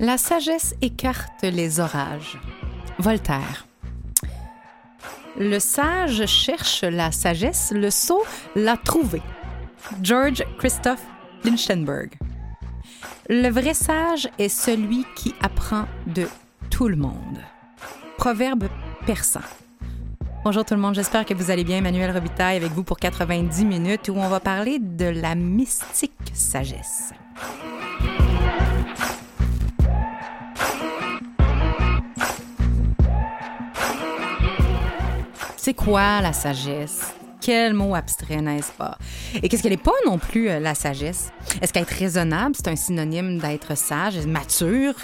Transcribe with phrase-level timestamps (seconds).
[0.00, 2.38] La sagesse écarte les orages.
[3.00, 3.66] Voltaire.
[5.36, 8.22] Le sage cherche la sagesse, le sot
[8.54, 9.22] l'a trouvée.
[10.00, 11.04] George Christoph
[11.42, 12.16] Lichtenberg.
[13.28, 16.28] Le vrai sage est celui qui apprend de
[16.70, 17.40] tout le monde.
[18.18, 18.68] Proverbe
[19.04, 19.42] persan.
[20.44, 21.78] Bonjour tout le monde, j'espère que vous allez bien.
[21.78, 27.12] Emmanuel Robitaille avec vous pour 90 minutes où on va parler de la mystique sagesse.
[35.60, 37.12] C'est quoi la sagesse?
[37.40, 38.96] Quel mot abstrait, n'est-ce pas?
[39.42, 41.32] Et qu'est-ce qu'elle n'est pas non plus, euh, la sagesse?
[41.60, 44.94] Est-ce qu'être raisonnable, c'est un synonyme d'être sage, mature?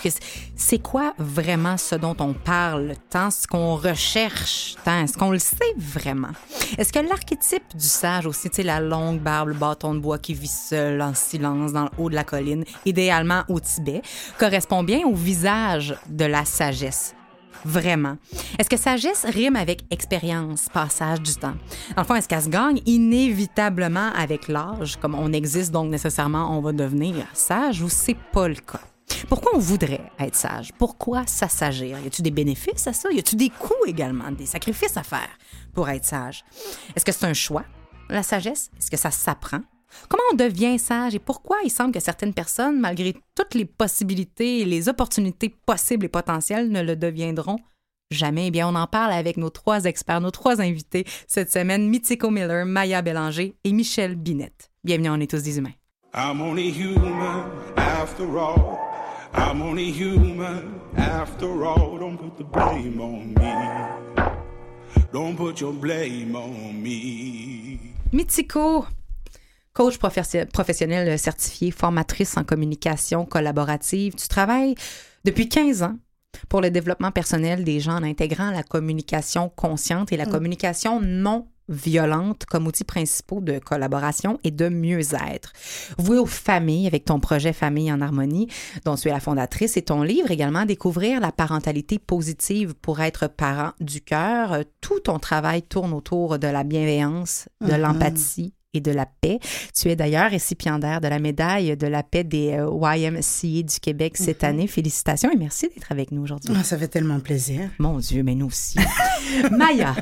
[0.55, 5.01] C'est quoi vraiment ce dont on parle tant, ce qu'on recherche tant?
[5.03, 6.33] Est-ce qu'on le sait vraiment?
[6.79, 10.19] Est-ce que l'archétype du sage aussi, tu sais, la longue barbe, le bâton de bois
[10.19, 14.03] qui vit seul en silence dans le haut de la colline, idéalement au Tibet,
[14.39, 17.17] correspond bien au visage de la sagesse?
[17.65, 18.19] Vraiment.
[18.59, 21.55] Est-ce que sagesse rime avec expérience, passage du temps?
[22.07, 26.73] Fond, est-ce qu'elle se gagne inévitablement avec l'âge, comme on existe donc nécessairement on va
[26.73, 28.81] devenir sage ou c'est pas le cas?
[29.29, 30.71] Pourquoi on voudrait être sage?
[30.79, 31.99] Pourquoi s'assagir?
[31.99, 33.11] Y a-t-il des bénéfices à ça?
[33.11, 35.29] Y a-t-il des coûts également, des sacrifices à faire
[35.73, 36.45] pour être sage?
[36.95, 37.65] Est-ce que c'est un choix,
[38.11, 38.71] la sagesse?
[38.79, 39.61] Est-ce que ça s'apprend?
[40.09, 44.61] Comment on devient sage et pourquoi il semble que certaines personnes, malgré toutes les possibilités
[44.61, 47.59] et les opportunités possibles et potentielles, ne le deviendront
[48.11, 48.49] jamais?
[48.49, 52.31] Eh bien, on en parle avec nos trois experts, nos trois invités cette semaine, Mitiko
[52.31, 54.71] Miller, Maya Bélanger et Michel Binette.
[54.85, 55.75] Bienvenue, on est tous des humains.
[56.15, 57.45] I'm only human
[57.77, 58.79] after all.
[59.35, 61.99] I'm only human after all.
[61.99, 64.25] Don't put the blame on me.
[65.13, 67.81] Don't put your blame on me.
[68.13, 68.87] Mitiko,
[69.75, 74.15] coach professionnel certifié, formatrice en communication collaborative.
[74.15, 74.77] Tu travailles
[75.25, 75.97] depuis 15 ans
[76.49, 81.49] pour le développement personnel des gens en intégrant la communication consciente et la communication non
[81.69, 85.53] violente comme outils principaux de collaboration et de mieux-être.
[85.99, 88.49] Voué aux familles avec ton projet Famille en harmonie
[88.85, 93.29] dont tu es la fondatrice et ton livre également Découvrir la parentalité positive pour être
[93.29, 94.59] parent du cœur.
[94.83, 99.39] Tout ton travail tourne autour de la bienveillance, de l'empathie et de la paix.
[99.75, 104.17] Tu es d'ailleurs récipiendaire de la médaille de la paix des euh, YMCA du Québec
[104.17, 104.67] cette année.
[104.67, 106.53] Félicitations et merci d'être avec nous aujourd'hui.
[106.59, 107.71] Ah, ça fait tellement plaisir.
[107.79, 108.79] Mon Dieu, mais nous aussi.
[109.51, 109.95] Maya.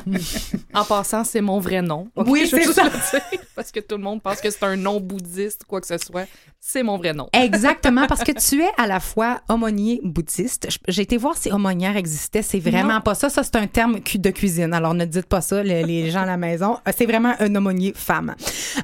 [0.75, 2.09] En passant, c'est mon vrai nom.
[2.17, 2.85] Oui, je veux juste ça.
[2.85, 5.87] le dire, parce que tout le monde pense que c'est un nom bouddhiste, quoi que
[5.87, 6.27] ce soit.
[6.65, 7.29] C'est mon vrai nom.
[7.33, 10.69] Exactement, parce que tu es à la fois aumônier bouddhiste.
[10.87, 12.43] J'ai été voir si aumônière existait.
[12.43, 13.01] C'est vraiment Non.
[13.01, 13.29] pas ça.
[13.29, 14.73] Ça, c'est un terme de cuisine.
[14.73, 16.79] Alors, ne dites pas ça, les, les gens à la maison.
[16.97, 18.35] C'est vraiment un aumônier femme.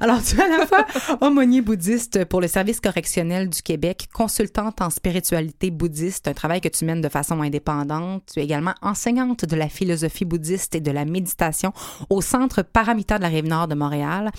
[0.01, 0.87] Alors, tu es à la fois
[1.21, 6.69] aumônier bouddhiste pour le service correctionnel du Québec, consultante en spiritualité bouddhiste, un travail que
[6.69, 8.25] tu mènes de façon indépendante.
[8.33, 11.73] Tu es également enseignante de la philosophie bouddhiste et de la méditation
[12.11, 14.31] au Centre Paramita de la Rive-Nord de Montréal.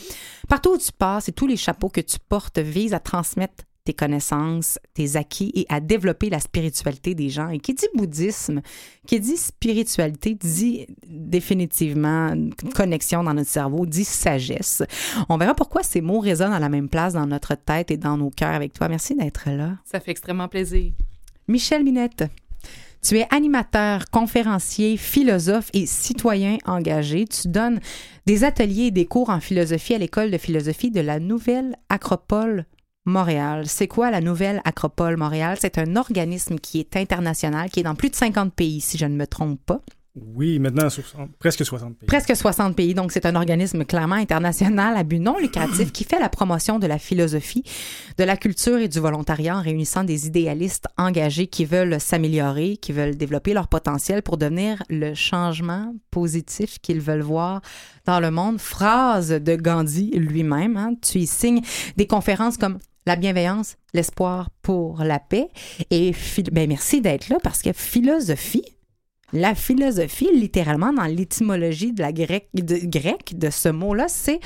[0.47, 3.93] Partout où tu passes et tous les chapeaux que tu portes visent à transmettre tes
[3.95, 7.49] connaissances, tes acquis et à développer la spiritualité des gens.
[7.49, 8.61] Et qui dit bouddhisme,
[9.07, 14.83] qui dit spiritualité, dit définitivement une connexion dans notre cerveau, dit sagesse.
[15.27, 18.15] On verra pourquoi ces mots résonnent à la même place dans notre tête et dans
[18.15, 18.89] nos cœurs avec toi.
[18.89, 19.77] Merci d'être là.
[19.85, 20.91] Ça fait extrêmement plaisir.
[21.47, 22.25] Michel Minette.
[23.01, 27.25] Tu es animateur, conférencier, philosophe et citoyen engagé.
[27.25, 27.79] Tu donnes
[28.27, 32.65] des ateliers et des cours en philosophie à l'école de philosophie de la Nouvelle Acropole
[33.05, 33.63] Montréal.
[33.67, 35.57] C'est quoi la Nouvelle Acropole Montréal?
[35.59, 39.05] C'est un organisme qui est international, qui est dans plus de 50 pays, si je
[39.05, 39.81] ne me trompe pas.
[40.35, 42.07] Oui, maintenant, 60 presque 60 pays.
[42.07, 46.19] Presque 60 pays, donc c'est un organisme clairement international à but non lucratif qui fait
[46.19, 47.63] la promotion de la philosophie,
[48.17, 52.91] de la culture et du volontariat en réunissant des idéalistes engagés qui veulent s'améliorer, qui
[52.91, 57.61] veulent développer leur potentiel pour devenir le changement positif qu'ils veulent voir
[58.05, 58.59] dans le monde.
[58.59, 60.75] Phrase de Gandhi lui-même.
[60.75, 60.93] hein.
[61.01, 61.61] Tu y signes
[61.95, 62.79] des conférences comme
[63.09, 65.49] la bienveillance, l'espoir pour la paix.
[65.89, 66.13] Et
[66.51, 68.65] ben merci d'être là parce que philosophie,
[69.33, 74.39] La philosophie, littéralement, dans l'étymologie de la grecque de, de ce mot-là, c'est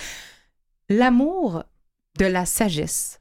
[0.90, 1.64] l'amour
[2.20, 3.20] de la sagesse.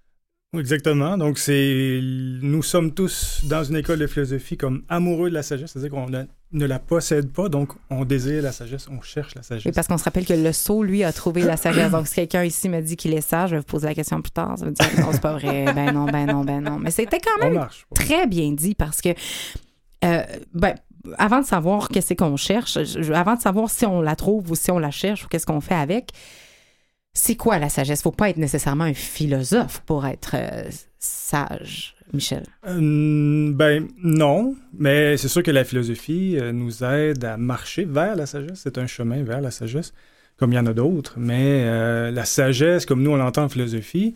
[0.54, 1.16] Exactement.
[1.16, 5.72] Donc, c'est nous sommes tous dans une école de philosophie comme amoureux de la sagesse,
[5.72, 9.64] c'est-à-dire qu'on ne la possède pas, donc on désire la sagesse, on cherche la sagesse.
[9.64, 11.90] Et parce qu'on se rappelle que le sot, lui, a trouvé la sagesse.
[11.90, 14.20] Donc, si quelqu'un ici me dit qu'il est sage, je vais vous poser la question
[14.20, 14.58] plus tard.
[14.58, 15.72] Ça veut dire non, c'est pas vrai.
[15.75, 16.78] Ben non, ben non, ben non.
[16.78, 19.08] Mais c'était quand même très bien dit parce que,
[20.05, 20.22] euh,
[20.52, 20.75] ben,
[21.16, 22.76] avant de savoir qu'est-ce qu'on cherche,
[23.14, 25.62] avant de savoir si on la trouve ou si on la cherche ou qu'est-ce qu'on
[25.62, 26.10] fait avec,
[27.14, 28.03] c'est quoi la sagesse?
[28.03, 32.44] Faut pas être nécessairement un philosophe pour être euh, sage, Michel.
[32.67, 38.17] Euh, ben non, mais c'est sûr que la philosophie euh, nous aide à marcher vers
[38.17, 38.61] la sagesse.
[38.62, 39.93] C'est un chemin vers la sagesse,
[40.38, 41.14] comme il y en a d'autres.
[41.19, 44.15] Mais la sagesse, comme nous on l'entend en philosophie,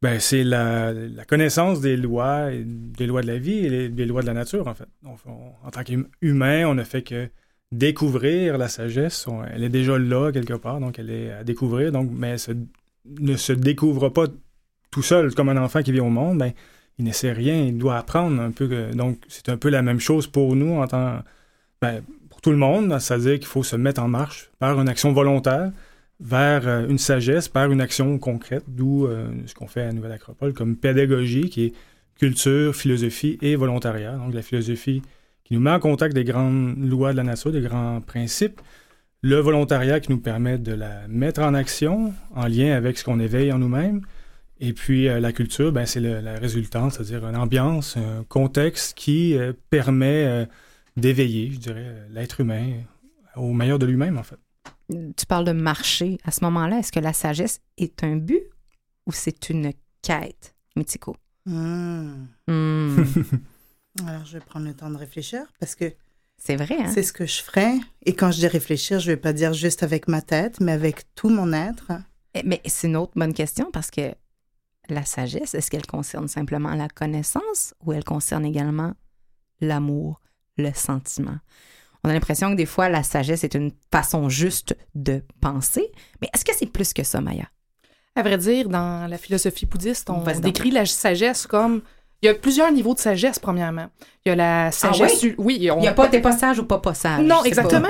[0.00, 0.94] ben c'est la,
[1.26, 4.74] connaissance des lois, des lois de la vie et des lois de la nature en
[4.74, 4.88] fait.
[5.04, 7.28] en tant qu'humain, on ne fait que
[7.72, 9.26] découvrir la sagesse.
[9.52, 11.92] elle est déjà là quelque part, donc elle est à découvrir.
[11.92, 12.66] Donc, mais elle
[13.20, 14.26] ne se découvre pas
[14.90, 16.38] tout seul comme un enfant qui vit au monde.
[16.38, 16.52] Ben,
[16.98, 18.68] il ne sait rien, il doit apprendre un peu.
[18.94, 21.22] donc, c'est un peu la même chose pour nous en tant,
[21.80, 22.98] ben, pour tout le monde.
[22.98, 25.72] C'est-à-dire qu'il faut se mettre en marche par une action volontaire
[26.20, 30.12] vers euh, une sagesse, par une action concrète, d'où euh, ce qu'on fait à Nouvelle
[30.12, 31.72] Acropole comme pédagogie, qui est
[32.18, 34.12] culture, philosophie et volontariat.
[34.16, 35.00] Donc, la philosophie
[35.50, 38.60] qui nous met en contact des grandes lois de la nature, des grands principes.
[39.20, 43.18] Le volontariat qui nous permet de la mettre en action en lien avec ce qu'on
[43.18, 44.00] éveille en nous-mêmes.
[44.60, 49.36] Et puis euh, la culture, ben, c'est la résultante, c'est-à-dire une ambiance, un contexte qui
[49.36, 50.46] euh, permet euh,
[50.96, 52.74] d'éveiller, je dirais, l'être humain
[53.34, 54.38] au meilleur de lui-même, en fait.
[55.16, 56.18] Tu parles de marcher.
[56.22, 58.44] À ce moment-là, est-ce que la sagesse est un but
[59.04, 60.54] ou c'est une quête.
[61.44, 62.26] Hmm.
[64.06, 65.92] Alors, je vais prendre le temps de réfléchir parce que
[66.36, 66.76] c'est vrai.
[66.80, 66.90] Hein?
[66.92, 67.74] C'est ce que je ferais.
[68.06, 70.72] Et quand je dis réfléchir, je ne vais pas dire juste avec ma tête, mais
[70.72, 71.92] avec tout mon être.
[72.34, 74.14] Eh, mais c'est une autre bonne question parce que
[74.88, 78.94] la sagesse, est-ce qu'elle concerne simplement la connaissance ou elle concerne également
[79.60, 80.20] l'amour,
[80.56, 81.38] le sentiment?
[82.02, 85.92] On a l'impression que des fois, la sagesse est une façon juste de penser,
[86.22, 87.50] mais est-ce que c'est plus que ça, Maya?
[88.16, 91.82] À vrai dire, dans la philosophie bouddhiste, on décrit la sagesse comme
[92.22, 93.86] il y a plusieurs niveaux de sagesse, premièrement.
[94.24, 95.24] Il y a la ah sagesse.
[95.38, 95.56] oui?
[95.60, 97.20] Il n'y a pas t'es pas sage ou pas pas sage.
[97.24, 97.88] Non, exactement.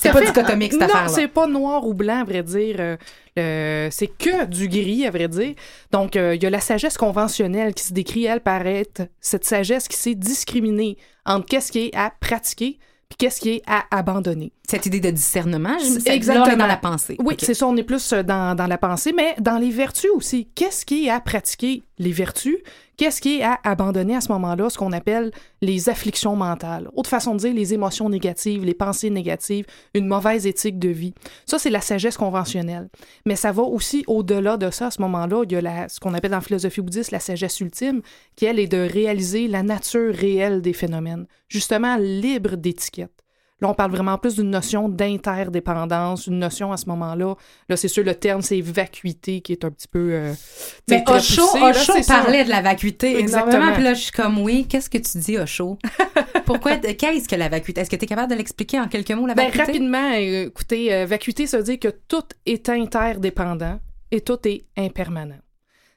[0.00, 2.96] C'est pas dichotomique, cette affaire Non, c'est pas noir ou blanc, à vrai dire.
[3.38, 5.54] Euh, c'est que du gris, à vrai dire.
[5.90, 9.44] Donc, euh, il y a la sagesse conventionnelle qui se décrit, elle, par être cette
[9.44, 10.96] sagesse qui sait discriminer
[11.26, 12.78] entre qu'est-ce qui est à pratiquer
[13.18, 14.52] qu'est-ce qui est à abandonner.
[14.68, 15.76] Cette idée de discernement,
[16.06, 17.16] exactement dans la pensée.
[17.22, 20.10] Oui, c'est ça, on est plus euh, dans, dans, la pensée, mais dans les vertus
[20.14, 20.48] aussi.
[20.54, 22.56] Qu'est-ce qui est à pratiquer les vertus?
[22.98, 25.30] Qu'est-ce qui est à abandonner à ce moment-là, ce qu'on appelle
[25.62, 26.88] les afflictions mentales?
[26.94, 31.14] Autre façon de dire, les émotions négatives, les pensées négatives, une mauvaise éthique de vie.
[31.46, 32.90] Ça, c'est la sagesse conventionnelle.
[33.24, 34.88] Mais ça va aussi au-delà de ça.
[34.88, 38.02] À ce moment-là, il y a ce qu'on appelle la philosophie bouddhiste la sagesse ultime,
[38.36, 43.21] qui, elle, est de réaliser la nature réelle des phénomènes, justement libre d'étiquette.
[43.62, 47.36] Là, on parle vraiment plus d'une notion d'interdépendance, une notion à ce moment-là.
[47.68, 50.10] Là, c'est sûr, le terme, c'est vacuité qui est un petit peu.
[50.12, 50.34] Euh,
[50.90, 53.72] mais Osho, Osho parlait de la vacuité Exactement.
[53.74, 55.78] Puis là, je suis comme, oui, qu'est-ce que tu dis, Osho?
[56.44, 57.82] Pourquoi, qu'est-ce que la vacuité?
[57.82, 59.64] Est-ce que tu es capable de l'expliquer en quelques mots, la ben, vacuité?
[59.64, 63.78] rapidement, euh, écoutez, euh, vacuité, ça veut dire que tout est interdépendant
[64.10, 65.38] et tout est impermanent.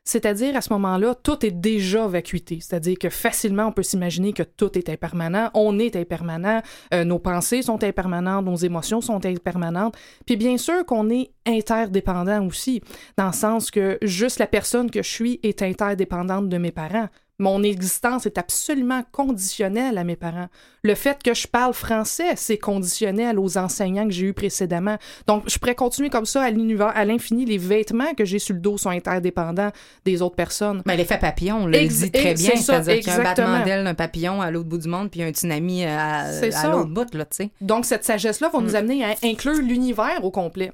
[0.06, 2.60] C'est-à-dire, à ce moment-là, tout est déjà vacuité.
[2.62, 6.62] C'est-à-dire que facilement, on peut s'imaginer que tout est impermanent, on est impermanent,
[6.94, 9.96] euh, nos pensées sont impermanentes, nos émotions sont impermanentes.
[10.28, 12.82] Puis bien sûr qu'on est interdépendant aussi,
[13.18, 17.10] dans le sens que juste la personne que je suis est interdépendante de mes parents.
[17.38, 20.48] Mon existence est absolument conditionnelle à mes parents.
[20.84, 24.98] Le fait que je parle français, c'est conditionnel aux enseignants que j'ai eus précédemment.
[25.28, 27.46] Donc, je pourrais continuer comme ça à l'univers, à l'infini.
[27.46, 29.72] Les vêtements que j'ai sur le dos sont interdépendants
[30.06, 30.82] des autres personnes.
[30.86, 32.56] Mais l'effet papillon, on le dit très bien.
[32.56, 35.22] C'est-à-dire qu'il y a un battement d'aile d'un papillon à l'autre bout du monde, puis
[35.22, 37.50] un tsunami à, à l'autre bout, là, tu sais.
[37.60, 38.76] Donc, cette sagesse-là va nous mm.
[38.76, 40.72] amener à inclure l'univers au complet.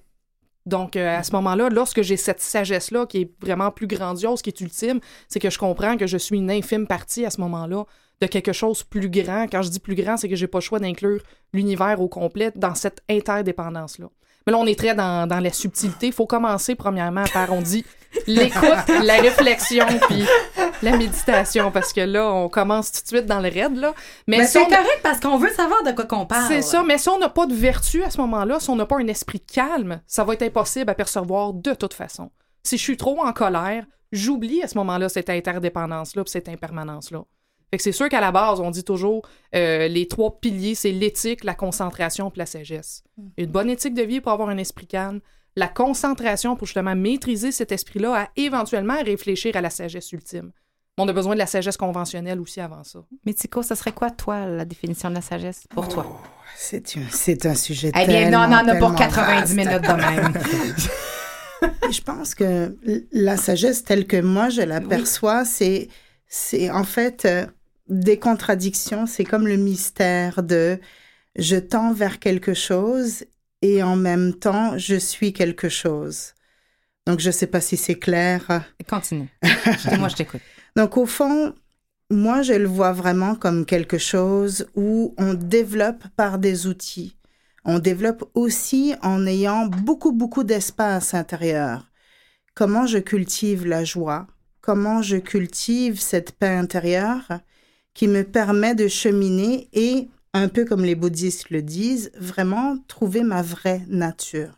[0.66, 4.50] Donc, euh, à ce moment-là, lorsque j'ai cette sagesse-là qui est vraiment plus grandiose, qui
[4.50, 7.86] est ultime, c'est que je comprends que je suis une infime partie à ce moment-là
[8.22, 9.48] de quelque chose plus grand.
[9.52, 11.22] Quand je dis plus grand, c'est que j'ai pas le choix d'inclure
[11.54, 14.08] l'univers au complet dans cette interdépendance-là.
[14.46, 16.08] Mais là, on est très dans, dans la subtilité.
[16.08, 17.84] Il faut commencer premièrement par, on dit,
[18.28, 20.26] l'écoute, la réflexion, puis
[20.82, 23.94] la méditation, parce que là, on commence tout de suite dans le raid, là.
[24.28, 26.48] Mais, c'est correct parce qu'on veut savoir de quoi qu'on parle.
[26.48, 28.86] C'est ça, mais si on n'a pas de vertu à ce moment-là, si on n'a
[28.86, 32.32] pas un esprit calme, ça va être impossible à percevoir de toute façon.
[32.64, 37.24] Si je suis trop en colère, j'oublie à ce moment-là cette interdépendance-là, cette impermanence-là.
[37.72, 39.26] Fait que c'est sûr qu'à la base, on dit toujours
[39.56, 43.04] euh, les trois piliers, c'est l'éthique, la concentration puis la sagesse.
[43.38, 45.22] Une bonne éthique de vie pour avoir un esprit calme,
[45.56, 50.52] la concentration pour justement maîtriser cet esprit-là à éventuellement réfléchir à la sagesse ultime.
[50.98, 53.00] On a besoin de la sagesse conventionnelle aussi avant ça.
[53.26, 56.22] Mais Tico, ça serait quoi, toi, la définition de la sagesse pour toi?
[56.56, 59.56] C'est un, c'est un sujet Eh bien, non, on en a pour tellement 90 vaste.
[59.56, 60.34] minutes de même.
[61.92, 62.76] Je pense que
[63.12, 65.90] la sagesse telle que moi je l'aperçois, c'est
[66.28, 67.46] c'est en fait euh,
[67.88, 69.06] des contradictions.
[69.06, 70.80] C'est comme le mystère de
[71.36, 73.26] je tends vers quelque chose
[73.62, 76.34] et en même temps je suis quelque chose.
[77.06, 78.66] Donc je sais pas si c'est clair.
[78.88, 79.30] Continue.
[79.98, 80.42] Moi, je t'écoute.
[80.76, 81.54] Donc, au fond,
[82.10, 87.18] moi, je le vois vraiment comme quelque chose où on développe par des outils.
[87.64, 91.90] On développe aussi en ayant beaucoup, beaucoup d'espace intérieur.
[92.54, 94.28] Comment je cultive la joie,
[94.62, 97.28] comment je cultive cette paix intérieure
[97.94, 103.24] qui me permet de cheminer et, un peu comme les bouddhistes le disent, vraiment trouver
[103.24, 104.58] ma vraie nature.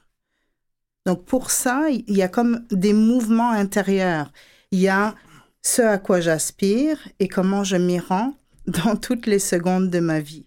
[1.06, 4.32] Donc pour ça, il y a comme des mouvements intérieurs.
[4.72, 5.15] Il y a
[5.62, 8.36] ce à quoi j'aspire et comment je m'y rends
[8.68, 10.46] dans toutes les secondes de ma vie.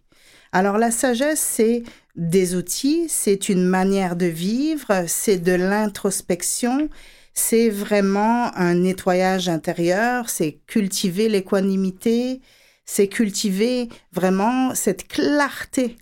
[0.52, 1.82] Alors la sagesse, c'est
[2.14, 6.88] des outils, c'est une manière de vivre, c'est de l'introspection,
[7.34, 12.40] c'est vraiment un nettoyage intérieur, c'est cultiver l'équanimité,
[12.86, 15.96] c'est cultiver vraiment cette clarté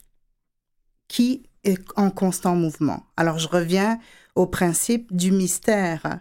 [1.09, 3.05] qui est en constant mouvement.
[3.17, 3.99] Alors je reviens
[4.35, 6.21] au principe du mystère.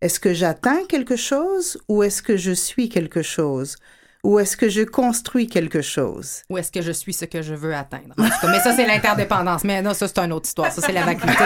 [0.00, 3.76] Est-ce que j'atteins quelque chose ou est-ce que je suis quelque chose?
[4.22, 6.42] Ou est-ce que je construis quelque chose?
[6.50, 8.14] Ou est-ce que je suis ce que je veux atteindre?
[8.18, 9.64] En tout cas, mais ça, c'est l'interdépendance.
[9.64, 10.70] Mais non, ça, c'est une autre histoire.
[10.70, 11.42] Ça, c'est la vacuité.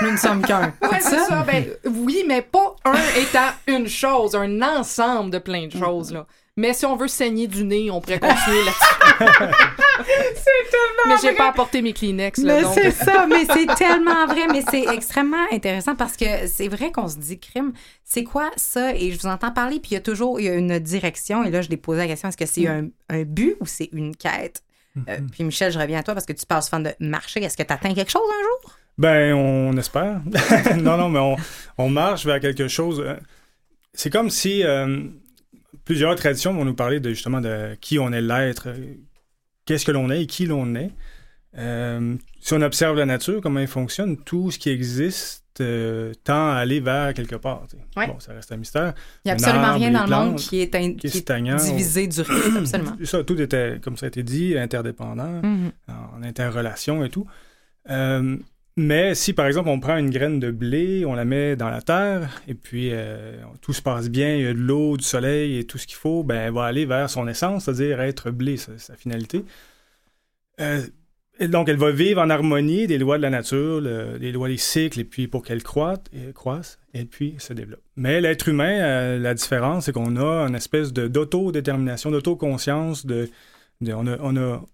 [0.00, 0.72] Nous ne sommes qu'un.
[0.82, 1.26] Ouais, C'est c'est ça?
[1.28, 1.42] ça.
[1.42, 6.26] Ben, oui, mais pas un étant une chose, un ensemble de plein de choses, là.
[6.56, 9.24] Mais si on veut saigner du nez, on pourrait continuer là-dessus.
[10.36, 11.36] c'est tellement Mais j'ai vrai.
[11.36, 12.74] pas apporté mes Kleenex, là, Mais donc...
[12.74, 17.08] c'est ça, mais c'est tellement vrai, mais c'est extrêmement intéressant parce que c'est vrai qu'on
[17.08, 17.72] se dit crime,
[18.04, 18.94] c'est quoi ça?
[18.94, 21.42] Et je vous entends parler, puis il y a toujours il y a une direction,
[21.44, 23.88] et là, je l'ai posé la question, est-ce que c'est un, un but ou c'est
[23.92, 24.62] une quête?
[25.08, 27.42] Euh, puis Michel, je reviens à toi parce que tu parles souvent de marcher.
[27.42, 28.76] Est-ce que tu atteins quelque chose un jour?
[28.96, 30.20] Ben, on espère.
[30.76, 31.34] non, non, mais on,
[31.78, 33.00] on marche vers quelque chose.
[33.04, 33.16] euh,
[33.92, 35.00] C'est comme si euh,
[35.84, 38.68] plusieurs traditions vont nous parler de justement de qui on est l'être,
[39.66, 40.90] qu'est-ce que l'on est et qui l'on est.
[41.56, 46.50] Euh, si on observe la nature, comment elle fonctionne, tout ce qui existe euh, tend
[46.50, 47.62] à aller vers quelque part.
[47.96, 48.08] Ouais.
[48.08, 48.92] Bon, ça reste un mystère.
[49.24, 51.16] Il n'y a absolument arbre, rien dans le monde qui est, in- qui est qui
[51.18, 51.54] est stagnant.
[51.56, 52.96] divisé du reste, absolument.
[53.04, 55.70] Ça, tout était, comme ça a été dit, interdépendant Mhm.
[55.88, 57.24] en interrelation et tout.
[57.90, 58.36] Euh,
[58.76, 61.80] mais si, par exemple, on prend une graine de blé, on la met dans la
[61.82, 65.58] terre, et puis euh, tout se passe bien, il y a de l'eau, du soleil
[65.58, 68.56] et tout ce qu'il faut, ben, elle va aller vers son essence, c'est-à-dire être blé,
[68.56, 69.44] sa, sa finalité.
[70.60, 70.82] Euh,
[71.48, 74.56] donc, elle va vivre en harmonie des lois de la nature, le- les lois des
[74.56, 77.82] cycles, et puis pour qu'elle et, croisse, et puis se développe.
[77.96, 83.28] Mais l'être humain, euh, la différence, c'est qu'on a une espèce d'autodétermination, d'autoconscience, de,
[83.80, 84.64] de- on a, on a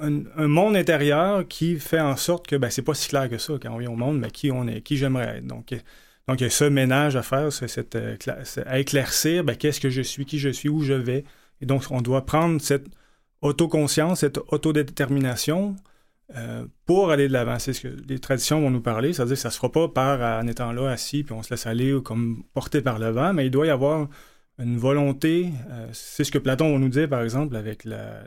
[0.00, 3.54] un, monde intérieur qui fait en sorte que ben, c'est pas si clair que ça
[3.60, 5.46] quand on vient au monde, mais qui on est, qui j'aimerais être.
[5.46, 5.78] Donc, euh,
[6.28, 8.16] donc il y a ce ménage à faire, cette, euh,
[8.66, 11.24] à éclaircir ben, qu'est-ce que je suis, qui je suis, où je vais.
[11.60, 12.86] Et donc, on doit prendre cette
[13.40, 15.76] autoconscience, cette autodétermination
[16.36, 17.58] euh, pour aller de l'avant.
[17.58, 20.42] C'est ce que les traditions vont nous parler, c'est-à-dire que ça se fera pas par
[20.42, 23.32] en étant là assis puis on se laisse aller ou comme porté par le vent,
[23.32, 24.08] mais il doit y avoir
[24.58, 25.50] une volonté.
[25.92, 28.24] c'est ce que Platon va nous dire, par exemple, avec la-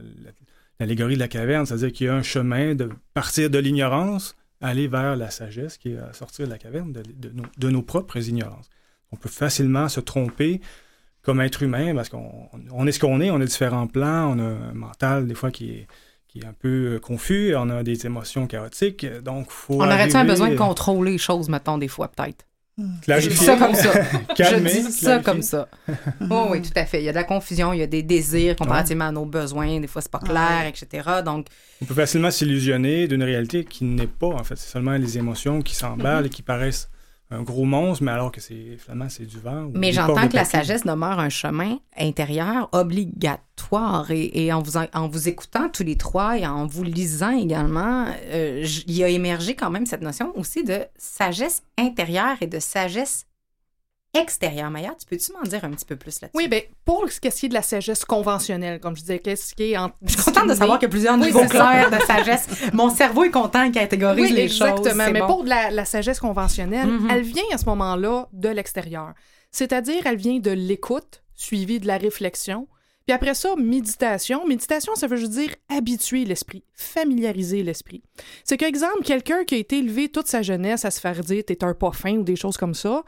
[0.79, 4.87] l'allégorie de la caverne, c'est-à-dire qu'il y a un chemin de partir de l'ignorance, aller
[4.87, 7.81] vers la sagesse, qui est à sortir de la caverne, de, de nos, de nos
[7.81, 8.69] propres ignorances.
[9.11, 10.61] On peut facilement se tromper
[11.21, 14.39] comme être humain parce qu'on on est ce qu'on est, on a différents plans, on
[14.39, 15.87] a un mental des fois qui est,
[16.27, 20.15] qui est un peu euh, confus, on a des émotions chaotiques, donc faut On aurait-tu
[20.17, 22.45] un besoin de euh, contrôler les choses, mettons, des fois, peut-être?
[22.77, 23.93] Je clarifier, dis ça comme ça.
[24.35, 25.23] calmer, je dis ça clarifier.
[25.23, 25.69] comme ça.
[26.29, 27.01] Oh oui, tout à fait.
[27.01, 29.79] Il y a de la confusion, il y a des désirs comparativement à nos besoins.
[29.79, 31.09] Des fois, c'est pas clair, etc.
[31.23, 31.47] Donc,
[31.81, 34.57] On peut facilement s'illusionner d'une réalité qui n'est pas, en fait.
[34.57, 36.89] C'est seulement les émotions qui s'emballent et qui paraissent
[37.31, 39.69] un gros monstre, mais alors que c'est finalement c'est du vent.
[39.73, 44.11] mais j'entends que la sagesse demeure un chemin intérieur obligatoire.
[44.11, 48.05] Et, et en, vous, en, vous écoutant tous les trois et en vous lisant également,
[48.27, 53.25] euh, il a émergé quand même cette notion aussi de sagesse intérieure et de sagesse
[54.15, 54.69] extérieure.
[54.71, 56.35] Maya, tu peux-tu m'en dire un petit peu plus là-dessus?
[56.37, 59.71] Oui, ben pour ce qui est de la sagesse conventionnelle, comme je disais, qu'est-ce qui
[59.73, 59.91] est en...
[60.05, 62.47] Je suis contente de savoir qu'il y a plusieurs Oui, niveaux clairs de sagesse.
[62.73, 64.61] Mon cerveau est content qu'il catégorise Oui, les choses.
[64.69, 65.11] exactement.
[65.11, 65.27] Mais bon.
[65.27, 67.07] pour de la, la sagesse conventionnelle, Mhm.
[67.11, 69.13] elle vient à ce moment-là de l'extérieur.
[69.51, 72.67] C'est-à-dire, elle vient de l'écoute suivie de la réflexion,
[73.07, 74.47] Puis après ça, méditation.
[74.47, 78.01] Méditation, ça veut juste dire habituer l'esprit, familiariser l'esprit.
[78.43, 81.63] C'est qu'exemple, quelqu'un qui a été élevé toute sa jeunesse à se faire dire t'es
[81.63, 83.03] un pas fin ou des choses comme ça,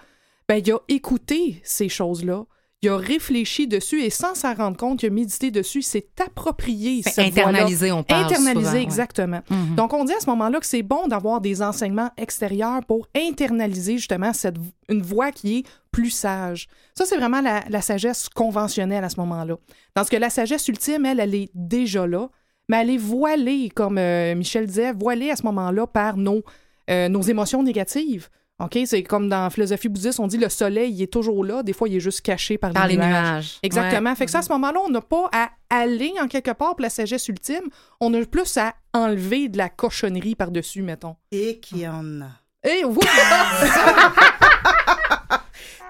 [0.48, 2.46] ben il a écouté ces choses-là
[2.84, 7.02] il a réfléchi dessus et sans s'en rendre compte, il a médité dessus, c'est approprié
[7.02, 9.42] cette Internalisé, on parle Internalisé, exactement.
[9.50, 9.76] Mhm.
[9.76, 13.98] Donc, on dit à ce moment-là que c'est bon d'avoir des enseignements extérieurs pour internaliser
[13.98, 14.58] justement cette,
[14.90, 16.68] une voix qui est plus sage.
[16.94, 19.56] Ça, c'est vraiment la, sagesse conventionnelle à ce moment-là.
[19.96, 22.30] Dans ce que la sagesse ultime, elle, elle est déjà là,
[22.70, 26.44] mais elle est voilée, comme euh, Michel disait, voilée à ce moment-là par nos,
[26.92, 28.30] euh, nos émotions négatives.
[28.60, 28.80] OK?
[28.86, 31.62] C'est comme dans la philosophie bouddhiste, on dit le soleil, il est toujours là.
[31.62, 33.60] Des fois, il est juste caché par, les, nuages.
[33.62, 34.16] Exactement.
[34.16, 36.82] Fait que ça, à ce moment-là, on n'a pas à aller en quelque part pour
[36.82, 37.70] la sagesse ultime.
[38.00, 41.16] On a plus à enlever de la cochonnerie par-dessus, mettons.
[41.32, 42.32] Et qui en a.
[42.64, 42.98] Et oui!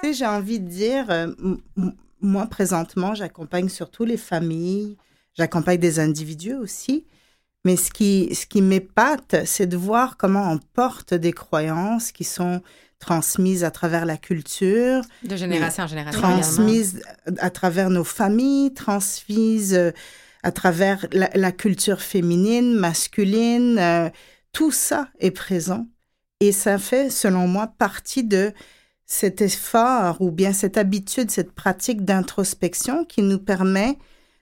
[0.02, 1.28] tu sais, j'ai envie de dire, euh,
[2.22, 4.98] moi, présentement, j'accompagne surtout les familles.
[5.36, 7.06] J'accompagne des individus aussi.
[7.68, 12.24] Mais ce qui, ce qui m'épate, c'est de voir comment on porte des croyances qui
[12.24, 12.62] sont
[12.98, 15.02] transmises à travers la culture.
[15.24, 16.22] De génération en génération.
[16.22, 17.02] Transmises
[17.40, 19.92] à travers nos familles, transmises euh,
[20.44, 23.78] à travers la, culture féminine, masculine.
[23.80, 24.10] Euh,
[24.54, 25.88] tout ça est présent.
[26.40, 28.54] Et ça fait, selon moi, partie de
[29.06, 33.98] cet effort ou bien cette habitude, cette pratique d'introspection qui nous permet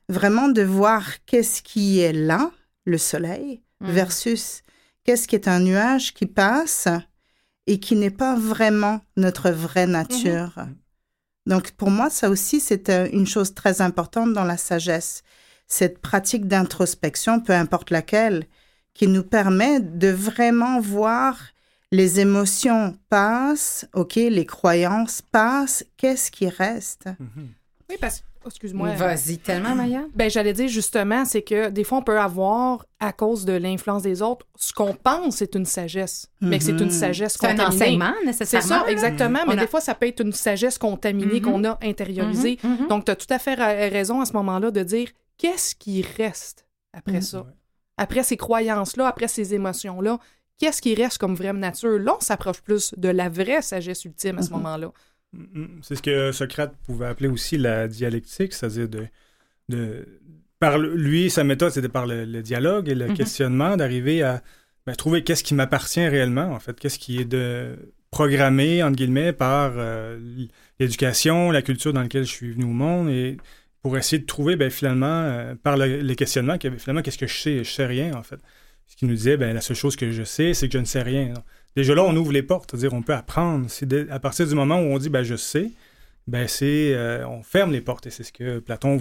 [0.10, 2.52] vraiment de voir qu'est-ce qui est là,
[2.86, 3.92] le soleil mm.
[3.92, 4.62] versus
[5.04, 6.88] qu'est-ce qui est un nuage qui passe
[7.68, 10.54] et qui n'est pas vraiment notre vraie nature.
[10.56, 10.76] Mm-hmm.
[11.48, 15.24] Donc pour moi, ça aussi, c'est euh, une chose très importante dans la sagesse.
[15.68, 18.46] Cette pratique d'introspection, peu importe laquelle,
[18.94, 21.40] qui nous permet de vraiment voir
[21.92, 27.06] les émotions passent, OK, les croyances passent, qu'est-ce qui reste?
[27.06, 27.48] Mm-hmm.
[27.90, 28.90] Oui, parce que excuse-moi.
[28.92, 30.04] Vas-y tellement, Maya.
[30.14, 34.04] Ben, j'allais dire justement, c'est que des fois, on peut avoir, à cause de l'influence
[34.04, 36.90] des autres, ce qu'on pense c'est une sagesse, mais que c'est une mhm.
[36.92, 37.58] sagesse contaminée.
[37.58, 38.68] C'est un enseignement, nécessairement.
[38.68, 39.40] C'est ça, exactement.
[39.48, 41.42] Mais des fois, ça peut être une sagesse contaminée mhm.
[41.42, 42.58] qu'on a intériorisée.
[42.64, 42.88] Mhm.
[42.88, 46.66] Donc, tu as tout à fait raison à ce moment-là de dire qu'est-ce qui reste
[46.94, 47.46] après ça?
[47.98, 50.20] Après ces croyances-là, après ces émotions-là,
[50.58, 52.00] qu'est-ce qui reste comme vraie nature?
[52.00, 54.92] Là, on s'approche plus de la vraie sagesse ultime à ce moment-là.
[55.82, 59.06] C'est ce que Socrate pouvait appeler aussi la dialectique, c'est-à-dire de,
[59.70, 60.06] de,
[60.60, 63.14] par lui, sa méthode, c'était par le, dialogue et le mm-hmm.
[63.14, 64.42] questionnement, d'arriver à
[64.86, 67.76] ben, trouver qu'est-ce qui m'appartient réellement, en fait, qu'est-ce qui est de
[68.12, 70.18] programmé, entre guillemets, par euh,
[70.80, 73.38] l'éducation, la culture dans laquelle je suis venu au monde, et
[73.82, 77.36] pour essayer de trouver, ben, finalement, euh, par le, les questionnements, finalement, qu'est-ce que je
[77.36, 77.64] sais?
[77.64, 78.40] Je sais rien, en fait.
[78.88, 80.86] Ce qui nous disait, ben, la seule chose que je sais, c'est que je ne
[80.86, 81.34] sais rien.
[81.76, 83.66] Déjà là, on ouvre les portes, c'est-à-dire on peut apprendre.
[83.70, 85.72] C'est à partir du moment où on dit ben je sais,
[86.28, 88.98] ben c'est euh, on ferme les portes et c'est ce que Platon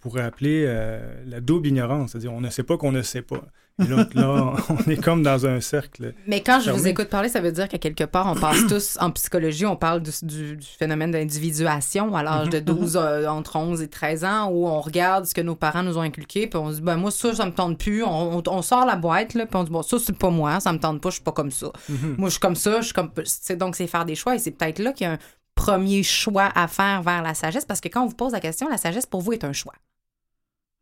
[0.00, 3.44] pourrait appeler euh, la double ignorance, c'est-à-dire on ne sait pas qu'on ne sait pas.
[3.78, 4.06] Et là,
[4.70, 6.14] on est comme dans un cercle.
[6.26, 8.96] Mais quand je vous écoute parler, ça veut dire qu'à quelque part, on passe tous
[9.00, 13.02] en psychologie, on parle du, phénomène d'individuation à l'âge de 12, mhm.
[13.02, 16.02] euh, entre 11 et 13 ans, où on regarde ce que nos parents nous ont
[16.02, 18.02] inculqué, puis on se dit, ben moi, ça, ça me tente plus.
[18.02, 20.78] On, sort la boîte, là, puis on dit, bon, ça, c'est pas moi, ça me
[20.78, 21.70] tente pas, je suis pas comme ça.
[21.88, 22.16] Mhm.
[22.18, 23.10] Moi, je suis comme ça, je suis comme.
[23.56, 25.18] Donc, c'est faire des choix, et c'est peut-être là qu'il y a un
[25.54, 28.68] premier choix à faire vers la sagesse, parce que quand on vous pose la question,
[28.68, 29.74] la sagesse, pour vous, est un choix.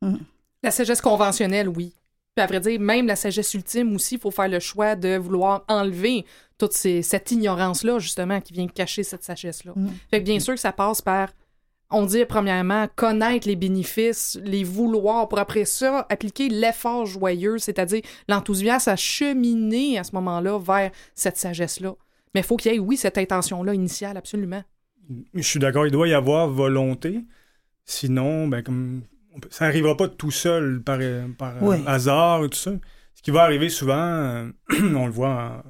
[0.00, 0.20] Mhm.
[0.62, 1.92] La sagesse conventionnelle, oui.
[2.34, 5.16] Puis à vrai dire, même la sagesse ultime aussi, il faut faire le choix de
[5.16, 6.24] vouloir enlever
[6.58, 9.72] toute cette ignorance-là, justement, qui vient cacher cette sagesse-là.
[9.76, 9.88] Mm.
[10.10, 11.30] Fait que bien sûr que ça passe par,
[11.90, 18.02] on dit premièrement, connaître les bénéfices, les vouloir, pour après ça, appliquer l'effort joyeux, c'est-à-dire
[18.28, 21.94] l'enthousiasme à cheminer à ce moment-là vers cette sagesse-là.
[22.34, 24.64] Mais il faut qu'il y ait, oui, cette intention-là initiale, absolument.
[25.34, 27.20] Je suis d'accord, il doit y avoir volonté.
[27.84, 29.02] Sinon, ben, comme
[29.50, 30.98] ça n'arrivera pas tout seul par,
[31.38, 31.54] par
[31.86, 32.72] hasard et tout ça.
[33.14, 34.48] Ce qui va arriver souvent, euh,
[34.94, 35.62] on le voit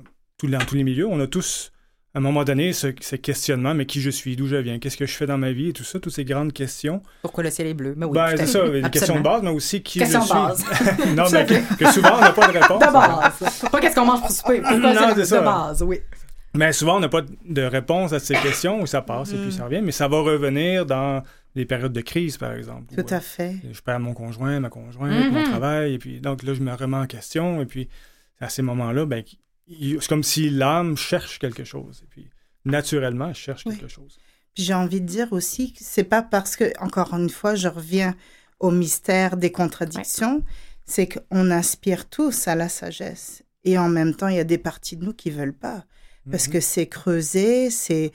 [0.43, 1.73] dans tous les milieux, on a tous
[2.15, 5.07] à un moment donné ce, questionnement, mais qui je suis, d'où je viens, qu'est-ce que
[5.07, 7.03] je fais dans ma vie et tout ça, toutes ces grandes questions.
[7.23, 7.95] Pourquoi le ciel est bleu?
[7.97, 10.15] Mais oui, ben, c'est ça, des questions de base, mais aussi qui je suis.
[10.15, 10.65] base.
[11.17, 12.81] non, mais que, souvent on n'a pas de réponse.
[12.81, 13.69] De base.
[13.71, 14.61] pas qu'est-ce qu'on mange pour souper.
[14.61, 15.41] non, c'est ça.
[15.41, 16.01] De base, oui.
[16.57, 19.49] Mais souvent, on n'a pas de réponse à ces questions où ça passe et puis
[19.49, 19.51] mm.
[19.51, 21.21] ça revient, mais ça va revenir dans
[21.55, 22.95] des périodes de crise, par exemple.
[22.95, 23.57] Tout à fait.
[23.71, 25.45] Je perds mon conjoint, ma conjointe, mon mm-hmm.
[25.45, 27.89] travail, et puis donc là, je me remets en question, et puis
[28.41, 29.23] à ces moments-là, ben,
[29.69, 32.29] c'est comme si l'âme cherche quelque chose, et puis
[32.65, 34.19] naturellement, elle cherche quelque chose.
[34.57, 38.15] J'ai envie de dire aussi que c'est pas parce que, encore une fois, je reviens
[38.61, 40.45] au mystère des contradictions,
[40.87, 43.43] c'est qu'on aspire tous à la sagesse.
[43.65, 45.85] Et en même temps, il y a des parties de nous qui veulent pas.
[46.31, 46.53] Parce mm-hmm.
[46.53, 48.13] que c'est creusé, c'est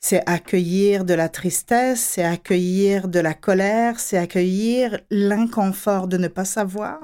[0.00, 6.28] c'est accueillir de la tristesse, c'est accueillir de la colère, c'est accueillir l'inconfort de ne
[6.28, 7.00] pas savoir.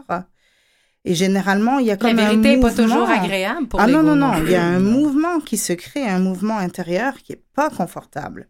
[1.05, 2.69] Et généralement, il y a comme La un vérité n'est mouvement.
[2.69, 4.33] pas toujours agréable pour Ah non, non, non.
[4.43, 8.49] Il y a un mouvement qui se crée, un mouvement intérieur qui est pas confortable.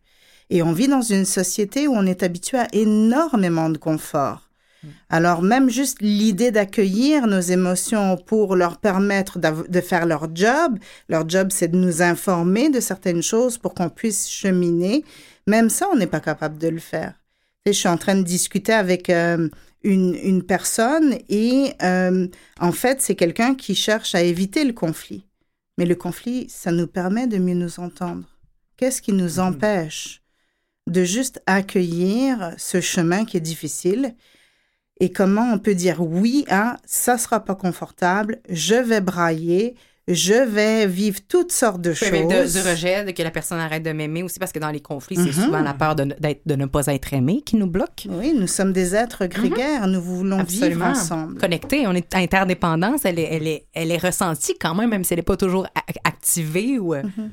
[0.49, 4.46] Et on vit dans une société où on est habitué à énormément de confort.
[5.09, 11.29] Alors même juste l'idée d'accueillir nos émotions pour leur permettre de faire leur job, leur
[11.29, 15.05] job c'est de nous informer de certaines choses pour qu'on puisse cheminer,
[15.47, 17.15] même ça on n'est pas capable de le faire.
[17.67, 19.49] Je suis en train de discuter avec euh,
[19.83, 22.29] une, une personne et euh,
[22.61, 25.25] en fait c'est quelqu'un qui cherche à éviter le conflit.
[25.79, 28.25] Mais le conflit, ça nous permet de mieux nous entendre.
[28.77, 30.23] Qu'est-ce qui nous empêche
[30.87, 34.15] de juste accueillir ce chemin qui est difficile
[35.01, 39.75] et comment on peut dire oui à ça sera pas confortable, je vais brailler,
[40.09, 42.55] je vais vivre toutes sortes de mais de- choses.
[42.55, 45.17] du rejet, de que la personne arrête de m'aimer aussi, parce que dans les conflits,
[45.17, 45.45] c'est Mhm.
[45.47, 46.15] souvent la peur de, ne-
[46.47, 48.07] de ne pas être aimé qui nous bloque.
[48.09, 50.87] Oui, nous sommes des êtres grégaires, nous voulons vivre Absolument.
[50.87, 51.39] ensemble.
[51.41, 55.13] Connectés, on est interdépendance, elle est, elle est, elle est ressentie quand même, même si
[55.13, 55.67] elle n'est pas toujours
[56.05, 57.31] activée ou, euh, Mhm.